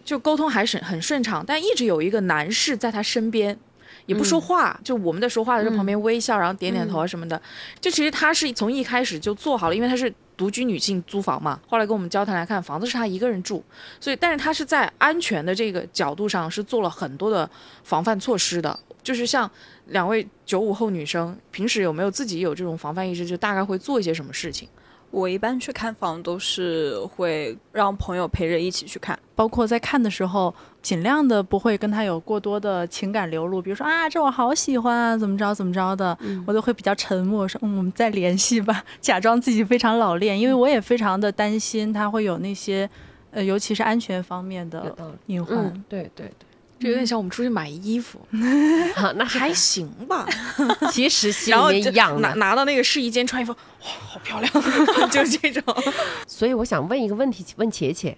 [0.05, 3.57] 就沟通还是很顺畅，但一直有一个男士在他身边。
[4.05, 7.41] 也不说话，就我们在说话的时候旁边微笑，然后点点头啊什么的。
[7.79, 11.59] 就其实他是从一开始就做好了，因为他是独居女性租房嘛。
[11.67, 13.63] 后来跟我们交谈来看，房子是他一个人住，
[13.99, 17.49] 所以但是他是在安全的这个角度上是做了很多的
[17.83, 18.79] 防范措施的。
[19.03, 19.49] 就是像
[19.87, 23.25] 两位九五后女生，平时有没有自己有这种防范意识？
[23.25, 24.67] 就大概会做一些什么事情？
[25.11, 42.89] 我一般去看房都是会让朋友陪着一起去看，包括在看的时候，尽量的不会跟他有过多的情感流露，比如说啊，这我好喜欢啊，怎么着怎么着的，我都会比较沉默，说嗯，我们再联系吧， 假装自己非常老练，因为我也非常的担心他会有那些，
[43.31, 44.95] 呃，尤其是安全方面的
[45.27, 45.57] 隐患。
[45.57, 46.47] 嗯，对对对。
[46.77, 48.19] 就有点像我们出去买衣服，
[48.95, 50.27] 好，那还行吧。
[50.91, 54.53] 其实心里面一样拿拿到那个试衣间穿衣服，哇，好漂亮，
[55.09, 55.63] 就是这种。
[56.27, 58.17] 所以我想问一个问题，问且且，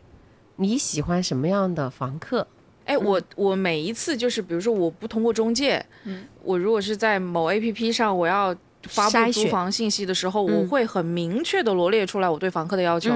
[0.56, 2.48] 你喜欢什么样的房客？
[2.86, 13.12] 哎，我我每一次就是，比如说我不通过中介，嗯，我如果是在某 A P P 上我要发布租房信息的时候，我会很明确的罗列出来我对房客的要求。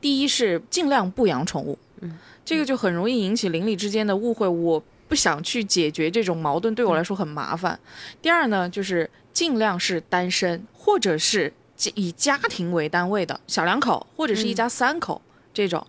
[0.00, 2.16] 第一是尽量不养宠物，嗯。
[2.46, 7.78] 这个就很容易引起邻里之间的误会，我不想去解决这种矛盾，对我来说很麻烦。
[8.22, 11.52] 第二呢，就是尽量是单身，或者是
[11.96, 15.20] 以家庭为单位的小两口，或者是一家三口
[15.52, 15.84] 这种。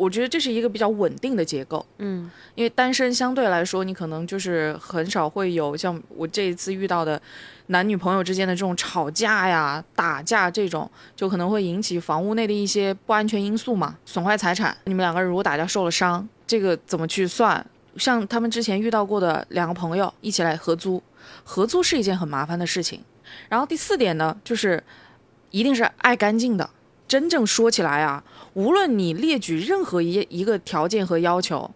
[0.00, 7.20] 我觉得这是一个比较稳定的结构，嗯，因为单身相对来说，你可能就是很少会有像我这一次遇到的
[7.66, 14.74] 男女朋友之间的这种吵架呀、打架这种，就可能会引起房屋内的一些不安全因素嘛，损坏财产。
[14.84, 17.64] 你们两个人如果打架受了伤，这个怎么去算？
[17.98, 21.02] 像他们之前遇到过的两个朋友一起来合租，
[21.44, 23.04] 合租是一件很麻烦的事情。
[23.50, 24.82] 然后第四点呢，就是
[25.50, 26.70] 一定是爱干净的。
[27.10, 28.22] 真正说起来啊，
[28.54, 31.68] 无论你列举任何一一个条件和要求，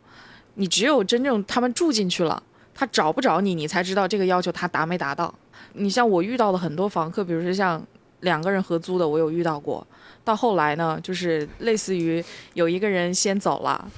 [0.55, 2.41] 你只有真正他们住进去了，
[2.73, 5.35] 他找不着你，你才知道这个要求他达没达到。
[5.73, 7.85] 你像我遇到的很多房客，比如说像
[8.21, 9.85] 两个人合租的，我有遇到过。
[10.23, 13.91] 到后来呢，就是类似于有一个人先走了，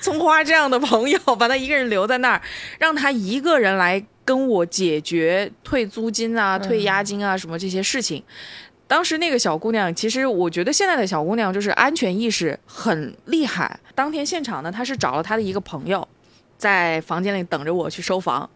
[0.00, 2.40] 葱花这样的朋友把他一个人留在那儿，
[2.78, 8.22] 让他一个人来跟我解决退租金啊、退押金啊什么这些事情。
[8.88, 13.78] 当时那个小姑娘，其实我觉得现在的小姑娘就是安全意识很厉害。
[13.94, 16.06] 当天现场呢，她是找了她的一个朋友，
[16.56, 18.48] 在房间里等着我去收房。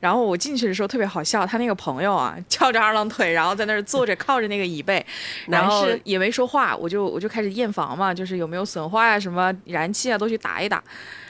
[0.00, 5.04] 然后我进去的时候特别好笑，她那个朋友啊翘着二郎腿，然后在那儿坐着靠着那个椅背，
[5.46, 6.76] 然后也没说话。
[6.76, 10.82] 我就我就开始验房嘛，就是有没有损坏啊，什么燃气啊都去打一打。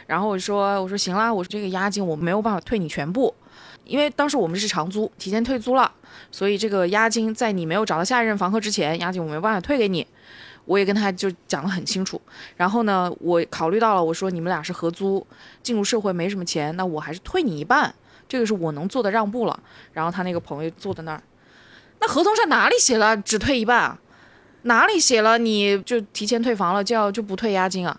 [0.06, 3.34] 然后我说我说行啦，我说这个押金我没有办法退你全部。
[3.84, 5.90] 因为当时我们是长租，提前退租了，
[6.30, 10.06] 所以这个押金在你没有找到下一任房客之前，押金我没办法退给你。
[10.64, 12.20] 我也跟他就讲得很清楚。
[12.56, 15.24] 然后呢，我考虑到了，我说你们俩是合租，
[15.62, 17.94] 进入社会没什么钱，那我还是退你一半，
[18.28, 19.56] 这个是我能做的让步了。
[19.92, 21.22] 然后他那个朋友坐在那儿，
[22.00, 24.00] 那合同上哪里写了只退一半啊？
[24.62, 27.96] 哪里写了你就提前退房了就要就不退押金啊？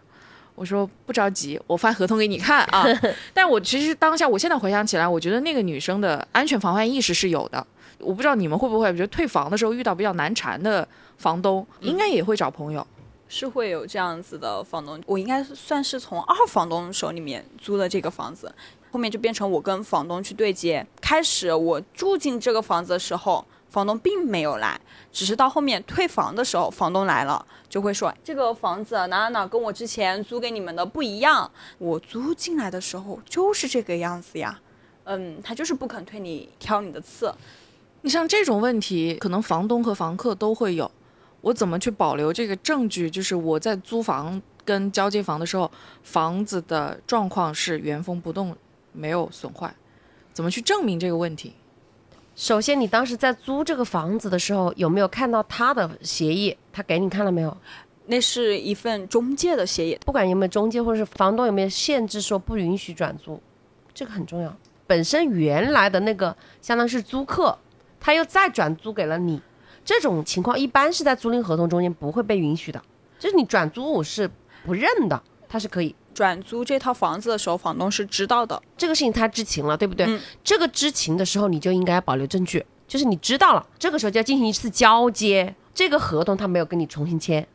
[0.58, 2.84] 我说不着急，我发合同给你看啊。
[3.32, 7.66] 但我其实当下，我现在回想起来，我觉得那个女生的安全防范意识是有的。
[8.00, 12.86] 我不知道你们会不会，觉得退房的时候遇到比较难缠的房东，应该也会找朋友。
[13.30, 18.52] 是会有这样子的房东，我应该算是从二房东手里面租的这个房子，
[18.92, 20.84] 后面就变成我跟房东去对接。
[21.00, 23.46] 开始我住进这个房子的时候。
[23.70, 24.80] 房东并没有来，
[25.12, 34.60] 只是到后面退房的时候，房东来了，就会说这个房子哪哪哪跟我之前租给你们的不一样，我租进来的时候就是这个样子呀，
[35.04, 37.34] 嗯，他就是不肯退你挑你的刺。
[38.02, 40.90] 你像这种问题，可能房东和房客都会有，
[41.42, 43.10] 我怎么去保留这个证据？
[43.10, 45.70] 就是我在租房跟交接房的时候，
[46.04, 48.56] 房子的状况是原封不动，
[48.94, 49.76] 没有损坏，
[50.32, 51.54] 怎么去证明这个问题？
[52.38, 56.56] 首先，你当时在租这个房子的时候，有没有看到他的协议？
[56.72, 57.58] 他给你看了没有？
[58.06, 63.42] 那是一份中介的协议，不管有没有中介，或者是房东有没有限制说不允许转租，
[63.92, 64.56] 这个很重要。
[64.86, 67.58] 本身原来的那个相当于是租客，
[68.00, 69.42] 他又再转租给了你，
[69.84, 72.80] 这种情况一般是在租赁合同中间不会被允许的，
[73.18, 74.30] 就是你转租我是
[74.64, 75.96] 不认的，他是可以。
[76.14, 80.20] 转租这套房子的时候，房东是知道的，这个事情他知情了，对不对？
[80.44, 85.54] 这个知情的时候，你就应该保留证据，就是你知道了，这个时候就要进行一次交接。
[85.76, 87.48] 这个合同他没有跟你重新签，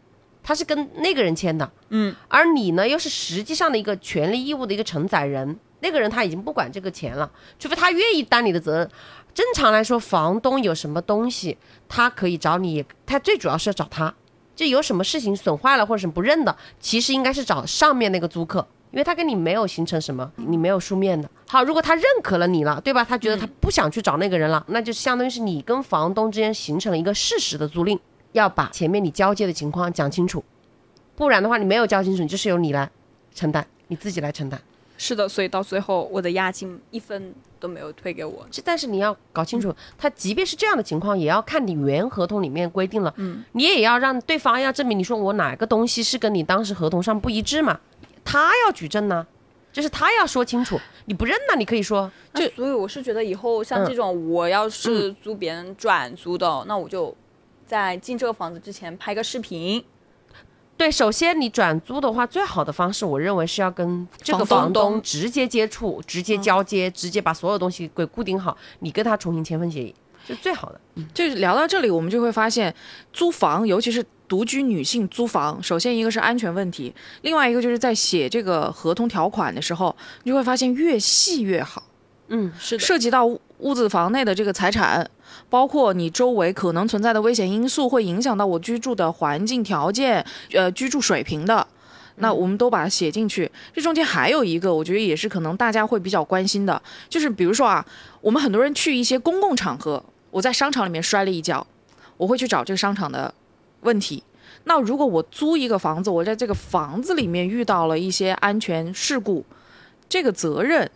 [0.45, 7.29] 他是跟那个人签的，嗯，而你呢又是实际上的一个权利义务的一个承载人，那个人他已经不管这个钱了，
[7.59, 8.89] 除非他愿意担你的责任。
[9.35, 14.15] 正常来说，房东有什么东西，他可以找你，他最主要是要找他。
[14.55, 21.31] 就有什么事情损坏了或者什么不认的，其实应该是找上面那个租客，因为他跟你没有形成什么，你没有书面的。
[21.49, 23.05] 好，如果他认可了你了，对吧？
[23.05, 27.99] 他觉得他不想去找那个人了，那就相当于是你跟房东之间形成了一个事实的租赁，
[28.33, 30.45] 要把前面你交接的情况讲清楚，
[31.15, 32.91] 不然的话你没有交清楚，就是由你来
[33.35, 34.61] 承担，你自己来承担。
[35.03, 38.47] 是的，所以到最后我的押金一分都没有退给我。
[38.53, 47.81] 这但是你要搞清楚，他即便是这样的情况，也要看你原合同里面规定了，嗯，你也要让对方要证明，你说我哪个东西是跟你当时合同上不一致嘛，
[48.25, 49.27] 他要举证呢，
[49.73, 57.13] 就是他要说清楚，你不认呢，你可以说，就所以我是觉得以后像这种，我要是租别人转租的，那我就
[57.67, 59.85] 在进这个房子之前拍个视频。
[60.83, 69.95] 对，首先你转租的话，最好的方式，我认为是要跟这个房东直接接触、直接交接、直接把所有东西给固定好，你跟他重新签份协议，
[70.27, 70.81] 是最好的。
[71.15, 72.75] 就是聊到这里，我们就会发现，
[73.13, 81.85] 租房，尤其是独居女性租房，首先一个是安全问题，另外一个就是在写这个合同条款的时候，你就会发现越细越好。
[82.27, 85.09] 嗯，是的，涉及到屋屋子房内的这个财产，
[85.49, 91.67] 包括你周围可能存在的危险因素，会影响到我居住的环境条件，呃，居住水平的，
[92.17, 93.51] 那我们都把它写进去。
[93.73, 97.85] 这中间还有一个，我觉得也是可能大家会比较关心的，就是比如说啊，
[98.21, 101.67] 我们很多人去一些公共场合，我在商场里面摔了一跤，
[102.17, 103.33] 我会去找这个商场的
[103.81, 104.23] 问题。
[104.65, 109.45] 那如果我租一个房子，我在这个房子里面遇到了一些安全事故，
[110.09, 110.89] 这个责任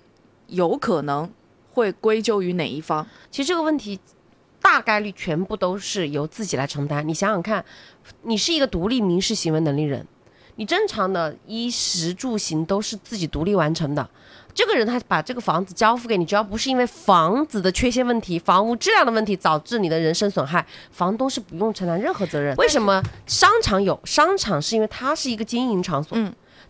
[0.47, 1.29] 有可能
[1.73, 3.05] 会归咎于哪一方？
[3.31, 3.99] 其实这个问题
[4.69, 7.07] 大概率全部都是由自己来承担。
[7.07, 7.65] 你想想看，
[8.23, 10.05] 你是一个独立民事行为能力人，
[10.57, 14.11] 你正常的衣食住行都是自己独立完成的。
[14.53, 22.57] 这个人他把这个房子交付给你，只要不是因为房子的缺陷问题、房屋质量的问题导致你的人身损害，房东是不用承担任何责任。
[22.57, 23.99] 为什么商场有？
[24.05, 26.19] 商场是因为它是一个经营场所，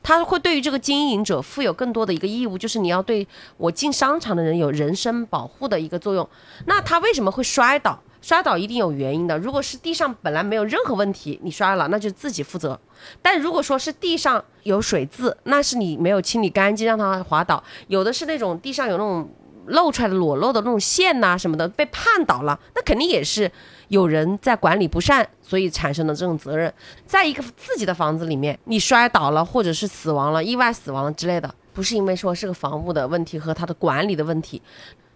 [0.06, 6.26] 他会对于这个经营者负有更多的一个义务，就是你要对我进商场的人有人身保护的一个作用。
[6.66, 8.00] 那他为什么会摔倒？
[8.22, 9.36] 摔倒一定有原因的。
[9.36, 12.78] 如果是地上本来没有任何问题，你摔了，那就自己负责。
[13.20, 17.60] 但如果说是地上有水渍，那是你没有清理干净，让它滑倒。
[17.88, 19.28] 有的是那种地上有那种
[19.66, 23.50] 露出来的裸露的那种线呐、什么的，被绊倒了，那肯定也是
[23.88, 26.72] 有人在管理不善，所以产生的这种责任。
[27.06, 34.60] 在一个自己的房子里面，你摔倒了，或者是死亡了、意外死亡了之类的，不是因为说是个房屋的问题和它的管理的问题。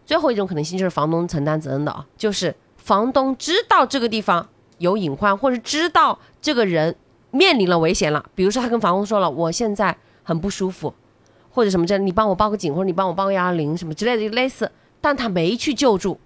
[0.04, 6.96] 最后一种可能性就是房东承担责任的啊，就是房东知道这个地方有隐患，或者知道这个人
[7.30, 10.92] 面临了危险了，比如说他跟房东说了，我现在很不舒服，
[11.50, 16.18] 或者什么这，你帮我报个警，或者你帮我报个幺幺零什么之类的，类似，但他没去救助，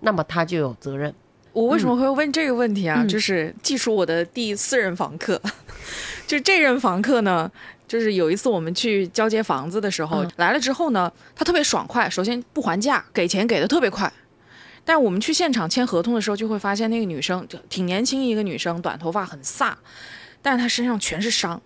[0.00, 1.14] 那么他就有责任。
[1.52, 3.02] 我为什么会问这个问题啊？
[3.02, 5.40] 嗯就是记住我的第四任房客，
[6.26, 7.50] 就这任房客呢，
[7.88, 14.12] 就是有一次我们去交接房子的时候、嗯来了之后呢，他特别爽快，首先不还价，给钱给的特别快。
[14.84, 19.72] 但我们去现场签合同的时候，就会发现那个女生就挺年轻一个女生，短头发很飒，
[20.42, 21.60] 但是她身上全是伤，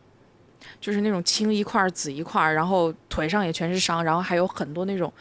[0.80, 5.12] 就是那种青一块儿紫一块儿，然后腿上也全是伤，然后还有很多那种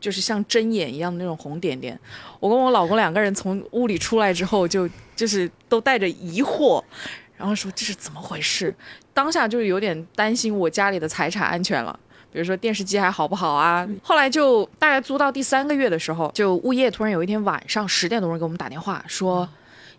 [0.00, 1.98] 就是像针眼一样的那种红点点。
[2.40, 6.82] 我跟我老公两个人从屋里出来之后就，就是都带着疑惑，
[7.36, 8.74] 然后说这是怎么回事？
[9.12, 11.98] 当下就是有点担心我家里的财产安全了。
[12.32, 13.88] 比如说电视机还好不好啊？
[14.02, 19.48] 后来就大概租到第三个月的时候，就物业突然有一天晚上十点多钟给我们打电话说，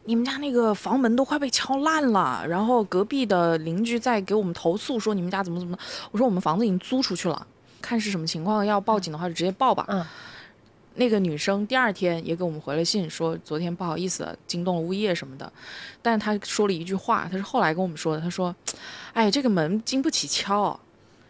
[0.06, 5.78] 你们家那个房门都快被敲烂了，然后隔壁的邻居在给我们投诉说你们家怎么怎么。
[6.12, 7.48] 我说我们房子已经租出去了，
[7.82, 9.86] 看是什么情况，要报警的话就直接报吧。
[9.90, 10.06] 嗯
[10.98, 15.52] 那个女生第二天也给我们回了信，说昨天不好意思惊动了物业什么的，
[16.02, 18.56] 但是她说了一句话，她是后来跟我们说的，她说
[19.12, 20.80] ：“哎，这个门经不起敲，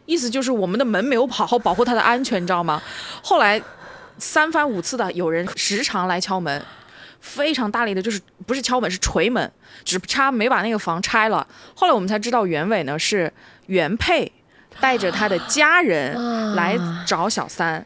[0.05, 2.79] 意思就是我们的门没有好好保护她的安全，你知道吗？”
[3.25, 3.59] 后来
[4.19, 6.63] 三番五次的有人时常来敲门，
[7.25, 9.51] 非常大力的，就是不是敲门是锤门，
[9.83, 11.45] 只差没把那个房拆了。
[11.75, 13.33] 后来我们才知道原委呢是
[13.65, 14.31] 原配
[14.79, 17.83] 带着他的家人来找小三。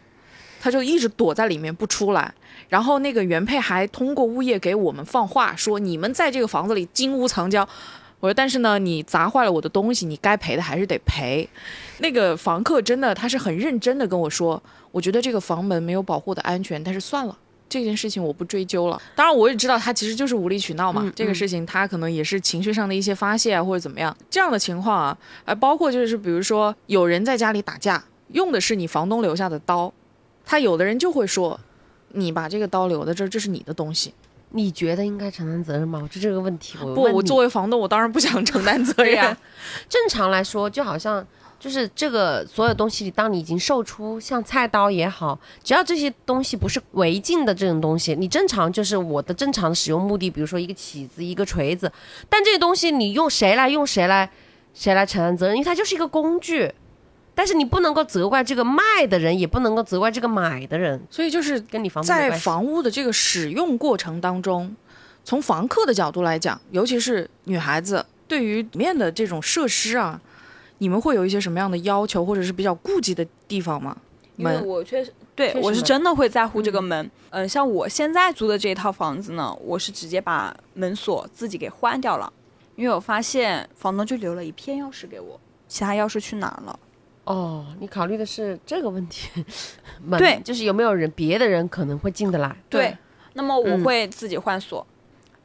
[0.62, 2.34] 他就一直躲在里面不出来，
[2.68, 7.66] 然后那个原配还通过物业给我们放话说：“你们在这个房子里金屋藏娇。”
[8.20, 11.48] 我说：“但是呢，你砸坏了我的东西，你该赔的还是得赔。”
[12.00, 17.38] 那个房客真的他是很认真的跟我说：“我觉得这个房门没有保护的安全，但是算了。”
[17.70, 19.02] 这件事情我不追究了。
[19.16, 21.04] 当然，我也知道他其实就是无理取闹嘛。
[21.06, 24.16] 嗯这个事情他可能也是情绪上的一些发泄啊，或者怎么样。
[24.30, 29.94] 这样的情况啊，呃，包括就是比如说有人在家里打架，用的是你房东留下的刀，
[30.46, 31.60] 他有的人就会说，
[32.14, 34.14] 你把这个刀留在这儿，这是你的东西。
[34.52, 36.10] 你觉得应该承担责任吗？
[36.12, 39.16] 就这个问题，我不，我作为房东，我当然不想承担责任。
[39.16, 39.38] 呀，
[39.88, 41.24] 正常来说，就好像
[41.60, 51.92] 就是这个所有东西里，当你已经售出，像菜刀也好，只要这些东西不是违禁的这种东西，你正常就是我的正常的使用目的，比如说一个起子、一个锤子，
[52.30, 54.32] 但这些东西你用谁来用谁来
[54.74, 55.56] 谁来承担责任？
[55.58, 56.72] 因为它就是一个工具。
[57.36, 64.76] 但是你不能够责怪这个卖的人，也不能够责怪这个买的人，所以就是跟你房在房屋的这个使用过程当中，
[65.24, 70.20] 从房客的角度来讲，尤其是女孩子，对于里面的这种设施啊，
[70.80, 73.96] 你们会有一些什么样的要求，或者是比较顾忌的地方吗？
[74.36, 77.12] 门，我确实对我是真的会在乎这个门。
[77.30, 82.32] 嗯，像我现在租的这一套房子呢，我是直接把门锁自己给换掉了，
[82.76, 86.80] 因为我发现房东就留了一片钥匙给我，其他钥匙去哪儿了？
[87.26, 89.30] 哦，你考虑的是这个问题，
[90.02, 92.56] 门对，就是有没有人别的人可能会进得来？
[92.70, 92.98] 对，
[93.34, 94.88] 那么我会自己换锁。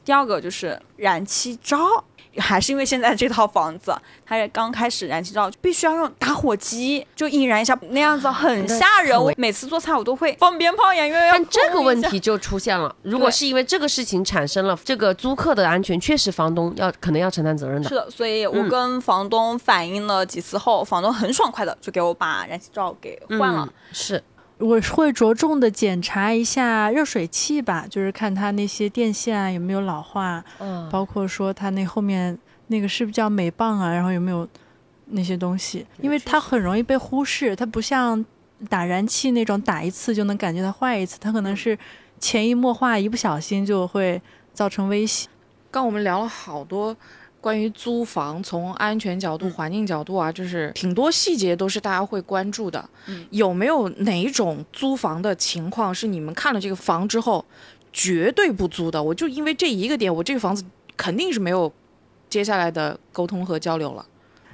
[0.04, 1.76] 第二个就是燃气灶。
[2.38, 3.94] 还是因为现在这套房子，
[4.26, 9.20] 它刚开始燃气灶必须要用打火机，就引燃一下，那样子很吓人。
[9.20, 12.94] 我每次做菜我都会放鞭炮呀，因为但这个问题就出现了。
[13.02, 17.88] 如果是因为这个事情产生了这个租客的安全，确实房东要可能要承担责任的。
[17.88, 23.68] 是的，所以我跟房东反映了几次后，房东很爽快的就给我把燃气灶给换了。
[23.92, 24.22] 是。
[24.58, 32.38] 我会着重的检查一下热水器吧，就是看它那些电线啊有没有老化，嗯，包括说它那后面
[32.68, 34.48] 那个是不是叫镁棒啊，然后有没有
[35.06, 38.24] 那些东西，因为它很容易被忽视，它不像
[38.68, 41.76] 打燃气那种打一次就能感觉它坏一次，它可能是
[42.20, 45.28] 潜移默化，一不小心就会造成危险。
[45.70, 46.96] 刚我们聊了好多。
[47.44, 52.82] 关于租房，从安全角度、环境角度啊，就是挺多细节都是大家会关注的。
[53.28, 57.44] 有没有哪种租房的情况是你们看了这个房之后
[57.92, 59.02] 绝对不租的？
[59.02, 60.64] 我就因为这一个点，我这个房子
[60.96, 61.70] 肯定是没有
[62.30, 64.06] 接下来的沟通和交流了。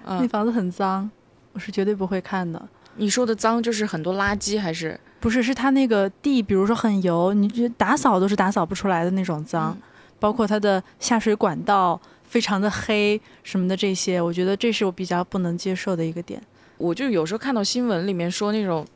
[0.05, 1.09] 那房子很脏，
[1.53, 2.61] 我是绝对不会看的。
[2.97, 4.99] 你说的脏就是很多垃圾还是？
[5.20, 9.78] 不是，是它那个地，比如说很油，你打扫都是打扫不出来的那种脏，
[10.18, 12.01] 包括它的下水管道。
[12.30, 16.40] 非常的黑什么的这些，我觉得这是我比较不能接受的一个点。
[16.78, 18.86] 我就有时候看到新闻里面说那种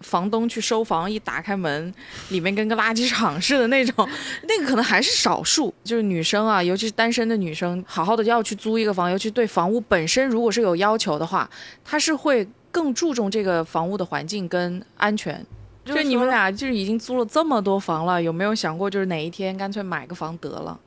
[0.00, 1.94] 房东去收房，一打开门，
[2.30, 4.08] 里面跟个垃圾场似的那种，
[4.48, 5.72] 那个可能还是少数。
[5.84, 11.48] 就是女生啊，尤其是单身的女生，好好的要去租一个房，尤其对房屋本身如果是有要求的话，
[11.84, 15.46] 她是会更注重这个房屋的环境跟安全。
[15.84, 20.78] 就你们俩就是已经租了这么多房了，有没有想过就是哪一天干脆买个房得了？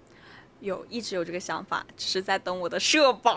[0.65, 3.35] 有一直有这个想法，只是在等我的社保。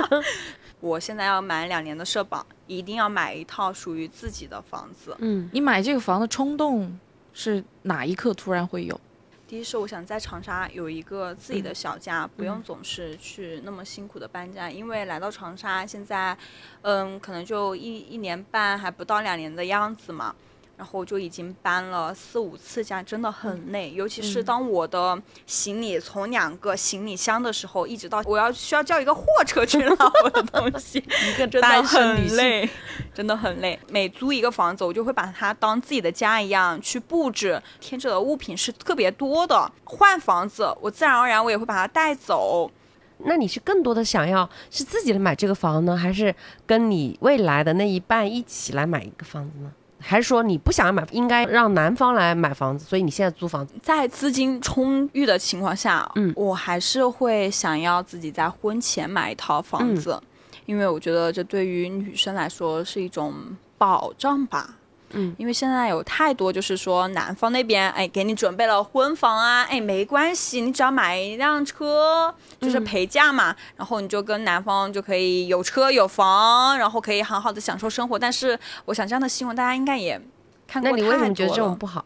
[0.80, 5.14] 我现在要买两年的社保，一定要买一套属于自己的房子。
[5.18, 6.98] 嗯，你买这个房的冲动
[7.32, 8.98] 是哪一刻突然会有？
[9.46, 14.70] 第一是我想在长沙有一个自己的小家，不用总是去那么辛苦的搬家。
[14.70, 16.36] 因为来到长沙现在，
[16.82, 20.34] 嗯，可能就一一年半还不到两年的样子嘛。
[20.76, 23.92] 然后就已经搬了四五次家，真的很累。
[23.92, 30.98] 尤其是当我的行李从两个行李箱的时候，一直到我要需要叫一个货车去拉我的东西，
[31.28, 32.68] 一个真的很累，
[33.14, 33.78] 真的很累。
[33.88, 39.72] 每租一个房子，我就会把它当自己的家一样去布置，添置的物品是特别多的。
[39.84, 42.70] 换房子，我自然而然我也会把它带走。
[43.18, 46.34] 那你是更多的想要是自己来买这个房呢，还是
[46.66, 49.72] 跟你未来的那一半一起来买一个房子呢？
[49.98, 53.74] 还是说你不想要买，应该让男方来买房子，所以你现在租房子。
[53.82, 60.20] 在资金充裕的情况下，嗯，我还是会想要自己在婚前买一套房子，
[60.66, 63.34] 因为我觉得这对于女生来说是一种
[63.78, 64.76] 保障吧。
[65.10, 78.18] 嗯，因为现在有太多，就是说男方那边哎给你准备了婚房啊，哎没关系，你只要买一辆车，就是陪嫁嘛，然后你就跟男方就可以有车有房，然后可以好好的享受生活。
[78.18, 80.20] 但是我想这样的新闻大家应该也
[80.66, 80.90] 看过。
[80.90, 82.04] 那你为什么觉得这种不好？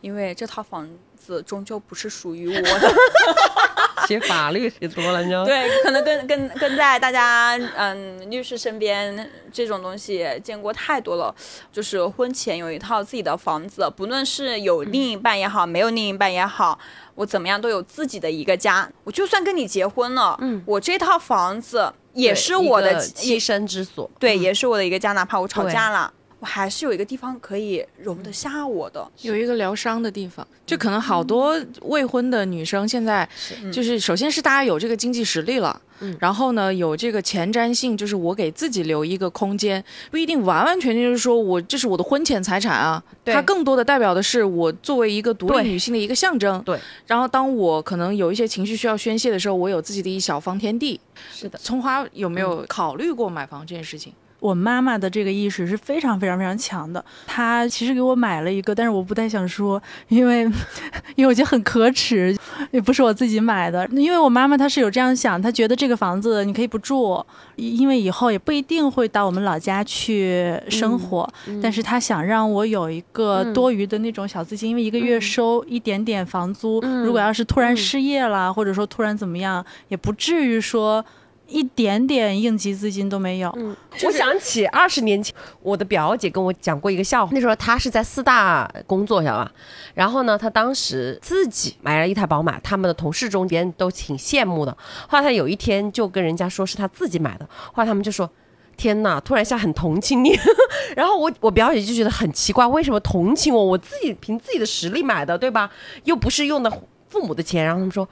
[0.00, 2.94] 因为这套房子终究不是属于我的。
[4.10, 5.46] 写法律学多了，你知道吗？
[5.46, 11.32] 对，可能跟跟跟在大家嗯律师身边这种东西见过太多了。
[11.72, 16.76] 就是婚前有一套自己的房子，不论是有另一半也好，没有另一半也好，
[17.14, 18.90] 我怎么样都有自己的一个家。
[19.04, 25.12] 我就算跟你结婚了，嗯，我这套房子也是我的栖身之所，对，也是我的一个家。
[25.12, 29.06] 哪怕我吵架了，我还是有一个地方可以容得下我的。
[29.22, 33.28] 有一个疗伤的地方，就可能好多未婚的女生现在
[33.72, 46.62] 就是，首先是大家有这个经济实力了，嗯然后呢有这个前瞻性，就是我给自己留一个空间，不一定完完全全就是说我这是我的婚前财产啊，对它更多的代表的是我作为一个独立女性的一个象征。
[46.62, 50.98] 对，然后当我可能有一些情绪需要宣泄的时候，我有自己的一小方天地。
[51.34, 54.10] 是的，葱花有没有考虑过买房这件事情？
[54.40, 57.04] 我妈妈的这个意识是非常非常非常强的。
[57.26, 60.42] 她其实给我买了一个，但是我不太想说，因为
[61.14, 62.36] 因为我觉得很可耻，
[62.70, 63.86] 也不是我自己买的。
[63.92, 67.24] 因为我妈妈她是有这样想，她觉得这个房子你可以不住，
[67.56, 71.28] 因为以后也不一定会到我们老家去生活。
[71.62, 81.04] 但是她想让我有一个嗯多余的那种小资金，因为一个月收一点点房租，嗯如果要是突然嗯失业了，或者说突然怎么样，也不至于说。
[81.50, 87.32] 一点点应急资金都没有，嗯，我想起二十年前，我的表姐跟我讲过一个笑话。
[87.34, 89.52] 那时候她是在四大工作，晓得吧？
[89.94, 94.76] 然后呢，她当时自己买了一台宝马，他们的同事中间都挺羡慕的。
[95.08, 98.30] 后来她有一天就跟人家说是她自己买的，后来他们就说。
[98.76, 100.34] 天呐，突然一下很同情你，
[100.96, 103.62] 然后我我表姐就觉得很奇怪，为什么同情我？
[103.62, 105.70] 我自己凭自己的实力买的，对吧？
[106.04, 106.70] 又不是用的
[107.10, 107.62] 父母的钱。
[107.62, 108.08] 然后他们说，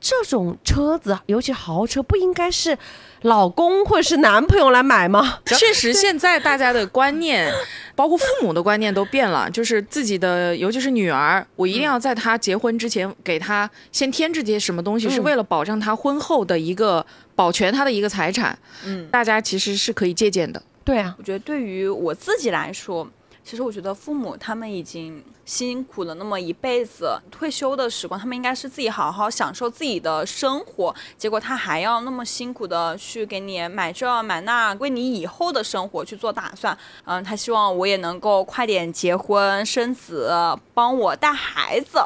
[0.00, 2.76] 这种车子，尤其豪车，不应该是
[3.22, 5.40] 老公或者是男朋友来买吗？
[5.44, 7.52] 确实，现在大家的观念，
[7.94, 18.58] 包括父母的观念都变了，就是自己的，尤其是女儿，我一定要在她结婚之前给她先添置些什么东西，是为了保障她婚后的一个保全她的一个财产。
[18.86, 20.62] 嗯，大家其实是可以借鉴的。
[20.82, 23.06] 对啊，我觉得对于我自己来说，
[23.50, 30.94] 其实我觉得父母他们已经辛苦了那么一辈子，退休的时光，他们应该是自己好好享受自己的生活。
[31.18, 36.78] 结果他还要那么辛苦的去给你买这买那，为你以后的生活去做打算。
[37.04, 40.30] 嗯，他希望我也能够快点结婚生子，
[40.72, 41.98] 帮我带孩子。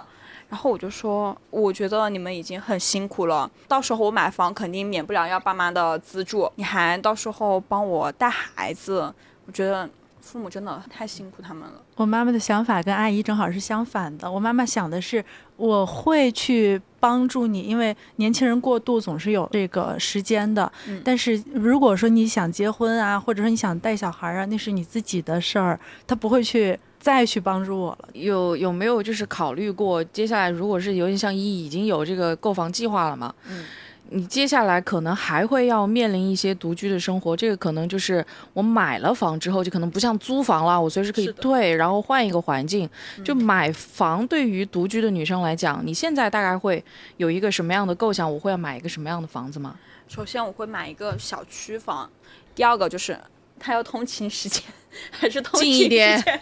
[0.48, 9.12] 然后我就说，我觉得你们已经很辛苦了，到时候我买房肯定免不了要爸妈的资助，你还到时候帮我带孩子，
[9.44, 9.86] 我觉得
[10.24, 11.82] 父母真的太辛苦他们了。
[11.96, 14.30] 我妈妈的想法跟阿姨正好是相反的。
[14.30, 15.22] 我妈妈想的是，
[15.56, 20.70] 我会去帮助你，因为年轻人过渡总是有这个时间的。
[20.88, 28.08] 嗯但是如果说你想结婚啊，或者说你想带小孩啊，那是你自己的事儿，他不会去再去帮助我了。
[28.14, 33.34] 有有没有就是考虑过，接下来如果是尤其像一已经有这个购房计划了嘛？
[33.48, 33.64] 嗯。
[34.10, 42.88] 你接下来可能还会要面临一些独居的生活，这个可能就是我买了房之后，就可能不像租房了，我随时可以退，然后换一个环境。
[43.18, 46.82] 嗯就买房对于独居的女生来讲，你现在大概会
[47.16, 48.32] 有一个什么样的构想？
[48.32, 49.76] 我会要买一个什么样的房子吗？
[50.06, 52.08] 首先我会买一个小区房，
[52.54, 53.18] 第二个就是
[53.58, 54.62] 它要通勤时间
[55.10, 56.40] 还是通勤近一点时间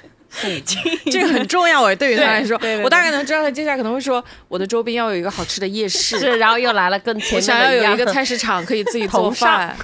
[1.11, 9.77] 这个很重要哎，对于他来说，对对对我大概能知道他接下来可能会说，我的周边要有一个好吃的夜市，是，然后又来了更前我想要有一个菜市场可以自己做饭，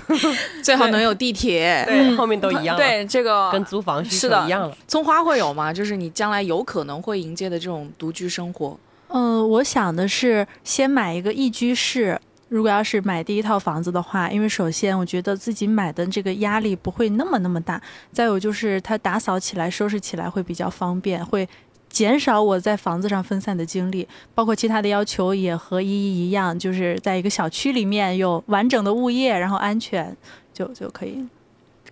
[0.62, 1.84] 最好能有地铁。
[1.86, 4.76] 对，后面都一样，对这个跟租房是的一样了。
[4.86, 5.72] 葱花会有吗？
[5.72, 8.78] 就是你将来有可能会迎接的这种独居生活。
[9.09, 12.18] 嗯，我想的是先买一个一居室。
[12.49, 17.80] 如果要是买第一套房子的话，因为首先我觉得自己买的这个压力不会那么那么大，
[18.11, 21.46] 再有就是它打扫起来、收拾起来会比较方便，会
[21.88, 24.09] 减少我在房子上分散的精力。
[24.34, 30.16] 包括其他的要求也和依依一样，就是在一个小区里面有完整的物业，然后安全
[30.55, 31.22] 就就可以。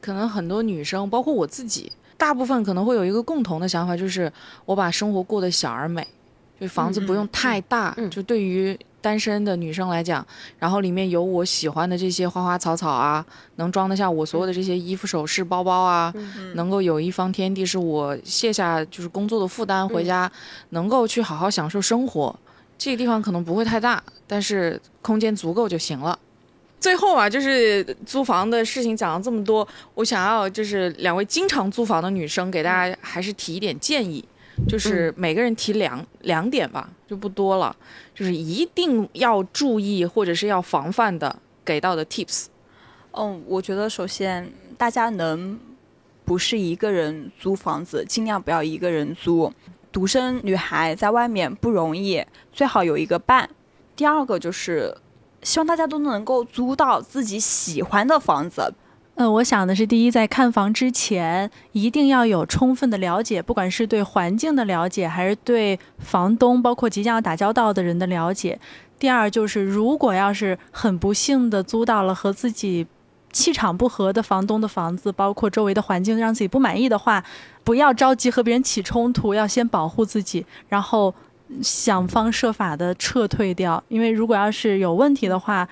[0.01, 4.33] 可能很多女生，包括我自己，大部分可能会有一个共同的想法，就是
[4.65, 6.07] 我把生活过得小而美，
[6.61, 7.97] 就房子不用太大。
[8.11, 10.27] 就对于单身的女生来讲，
[10.59, 20.29] 然后里面有我喜欢的这些花花草草啊，能装得下我所有的这些衣服、首饰、包包啊，嗯能够有一方天地，是我卸下就是工作的负担，回家
[20.71, 22.35] 能够去好好享受生活。
[22.77, 26.19] 这个地方可能不会太大，但是空间足够就行了。
[26.81, 34.23] 最后啊，就是租房的事情讲了这么多，我想要就是两位经常租房的女生给大家还是提一点建议，
[34.67, 37.77] 就是每个人提两两点吧，就不多了，
[38.15, 41.35] 就是一定要注意或者是要防范的
[41.65, 42.47] 给到的 tips。
[43.13, 45.59] 嗯，我觉得首先大家能
[46.25, 49.53] 不是一个人租房子，尽量不要一个人租。
[49.93, 53.49] 独生女孩在外面不容易，最好有一个伴。
[53.95, 54.95] 第二个就是
[55.43, 58.75] 希望大家都能够租到自己喜欢的房子。
[59.19, 68.59] 嗯，我想的是，第一，在看房之前，一定要有充分的了解，不管是对环境的了解，还是对房东，包括即将要打交道的人的了解。
[68.99, 72.87] 第二，就是如果要是很不幸的租到了和自己
[73.33, 77.25] 气场不合的房东的房子，包括周围的环境让自己不满意的话，
[77.65, 81.15] 不要着急和别人起冲突，要先保护自己，然后
[81.63, 83.83] 想方设法的撤退掉。
[83.89, 85.67] 因为如果要是有问题的话，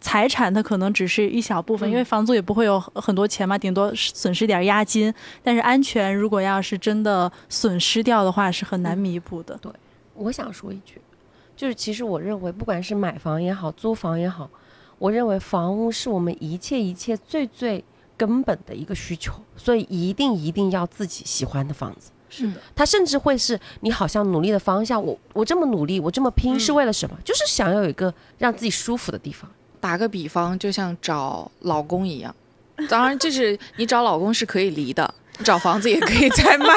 [0.00, 5.12] 财产它可能只是一小部分，因为房租也不会有很多钱嘛，顶多损失点押金。
[5.42, 9.56] 但是安全如果要是真的损失掉的话，是很难弥补的。
[9.60, 9.70] 对，
[10.14, 11.00] 我想说一句，
[11.54, 14.48] 就是其实我认为，不管是买房也好，租房也好，
[14.98, 17.84] 我认为房屋是我们一切一切最最
[18.16, 22.10] 根本的一个需求，所以一定一定要自己喜欢的房子。
[22.30, 25.04] 是的，它甚至会是你好像努力的方向。
[25.04, 27.16] 我我这么努力，我这么拼是为了什么？
[27.24, 29.50] 就是想要有一个让自己舒服的地方。
[29.80, 32.34] 打个比方，就像找老公一样，
[32.88, 35.12] 当然，就是你找老公是可以离的，
[35.42, 36.68] 找房子也可以再卖。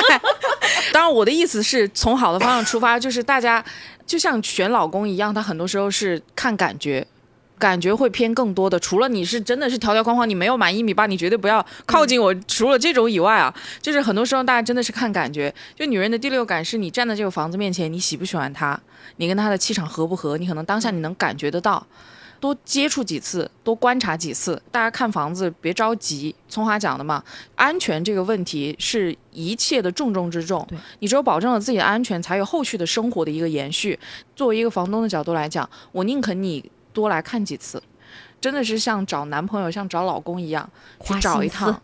[0.94, 3.64] 当然，我的意思是从好的方向出发，就是大家
[4.06, 7.06] 就像选老公一样，他很多时候是看感觉，
[7.58, 8.80] 感觉会偏更多的。
[8.80, 12.34] 除了你是真的是条条框框，你没有满一米八，你绝对不要靠近我。
[12.48, 15.54] 除了这种以外啊，就是很多时候大家真的是看感觉。
[15.76, 18.80] 就女人的第六感是你站在这个房子面前，你喜不喜欢他，
[19.18, 21.86] 你跟他的气场合不合，你可能当下你能感觉得到。
[22.44, 24.62] 多接触几次，多观察几次。
[24.70, 27.24] 大家看房子别着急，聪华讲的嘛，
[27.56, 30.68] 安全这个问题是一切的重中之重。
[31.00, 33.98] 你只有保证了自己的安全，才有后续的生活的一个延续。
[34.36, 37.82] 作为一个房东的角度来讲，我宁肯你多来看几次，
[38.42, 40.70] 真的是像找男朋友、像找老公一样
[41.06, 41.82] 去找一趟。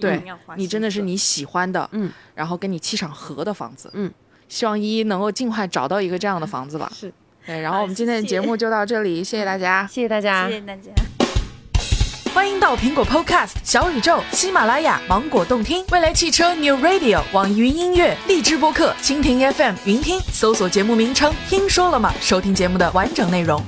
[0.00, 0.20] 对，
[0.56, 4.12] 你真的是你喜欢的，嗯，然后跟你气场合的房子，嗯，
[4.48, 6.90] 希望依依能够尽快找到一个这样的房子吧。
[6.92, 7.14] 是。
[7.46, 10.90] 对，然后我们今天的节目就到这里，谢谢大家，谢谢大家，谢谢大家。
[12.32, 23.62] 欢迎到苹果 Podcast、小宇宙、喜马拉雅、芒果动听、未来汽车 New Radio、网易云音乐、荔枝播客、蜻蜓 FM、云听，搜索节目名称“听说了吗”，收听节目的完整内容。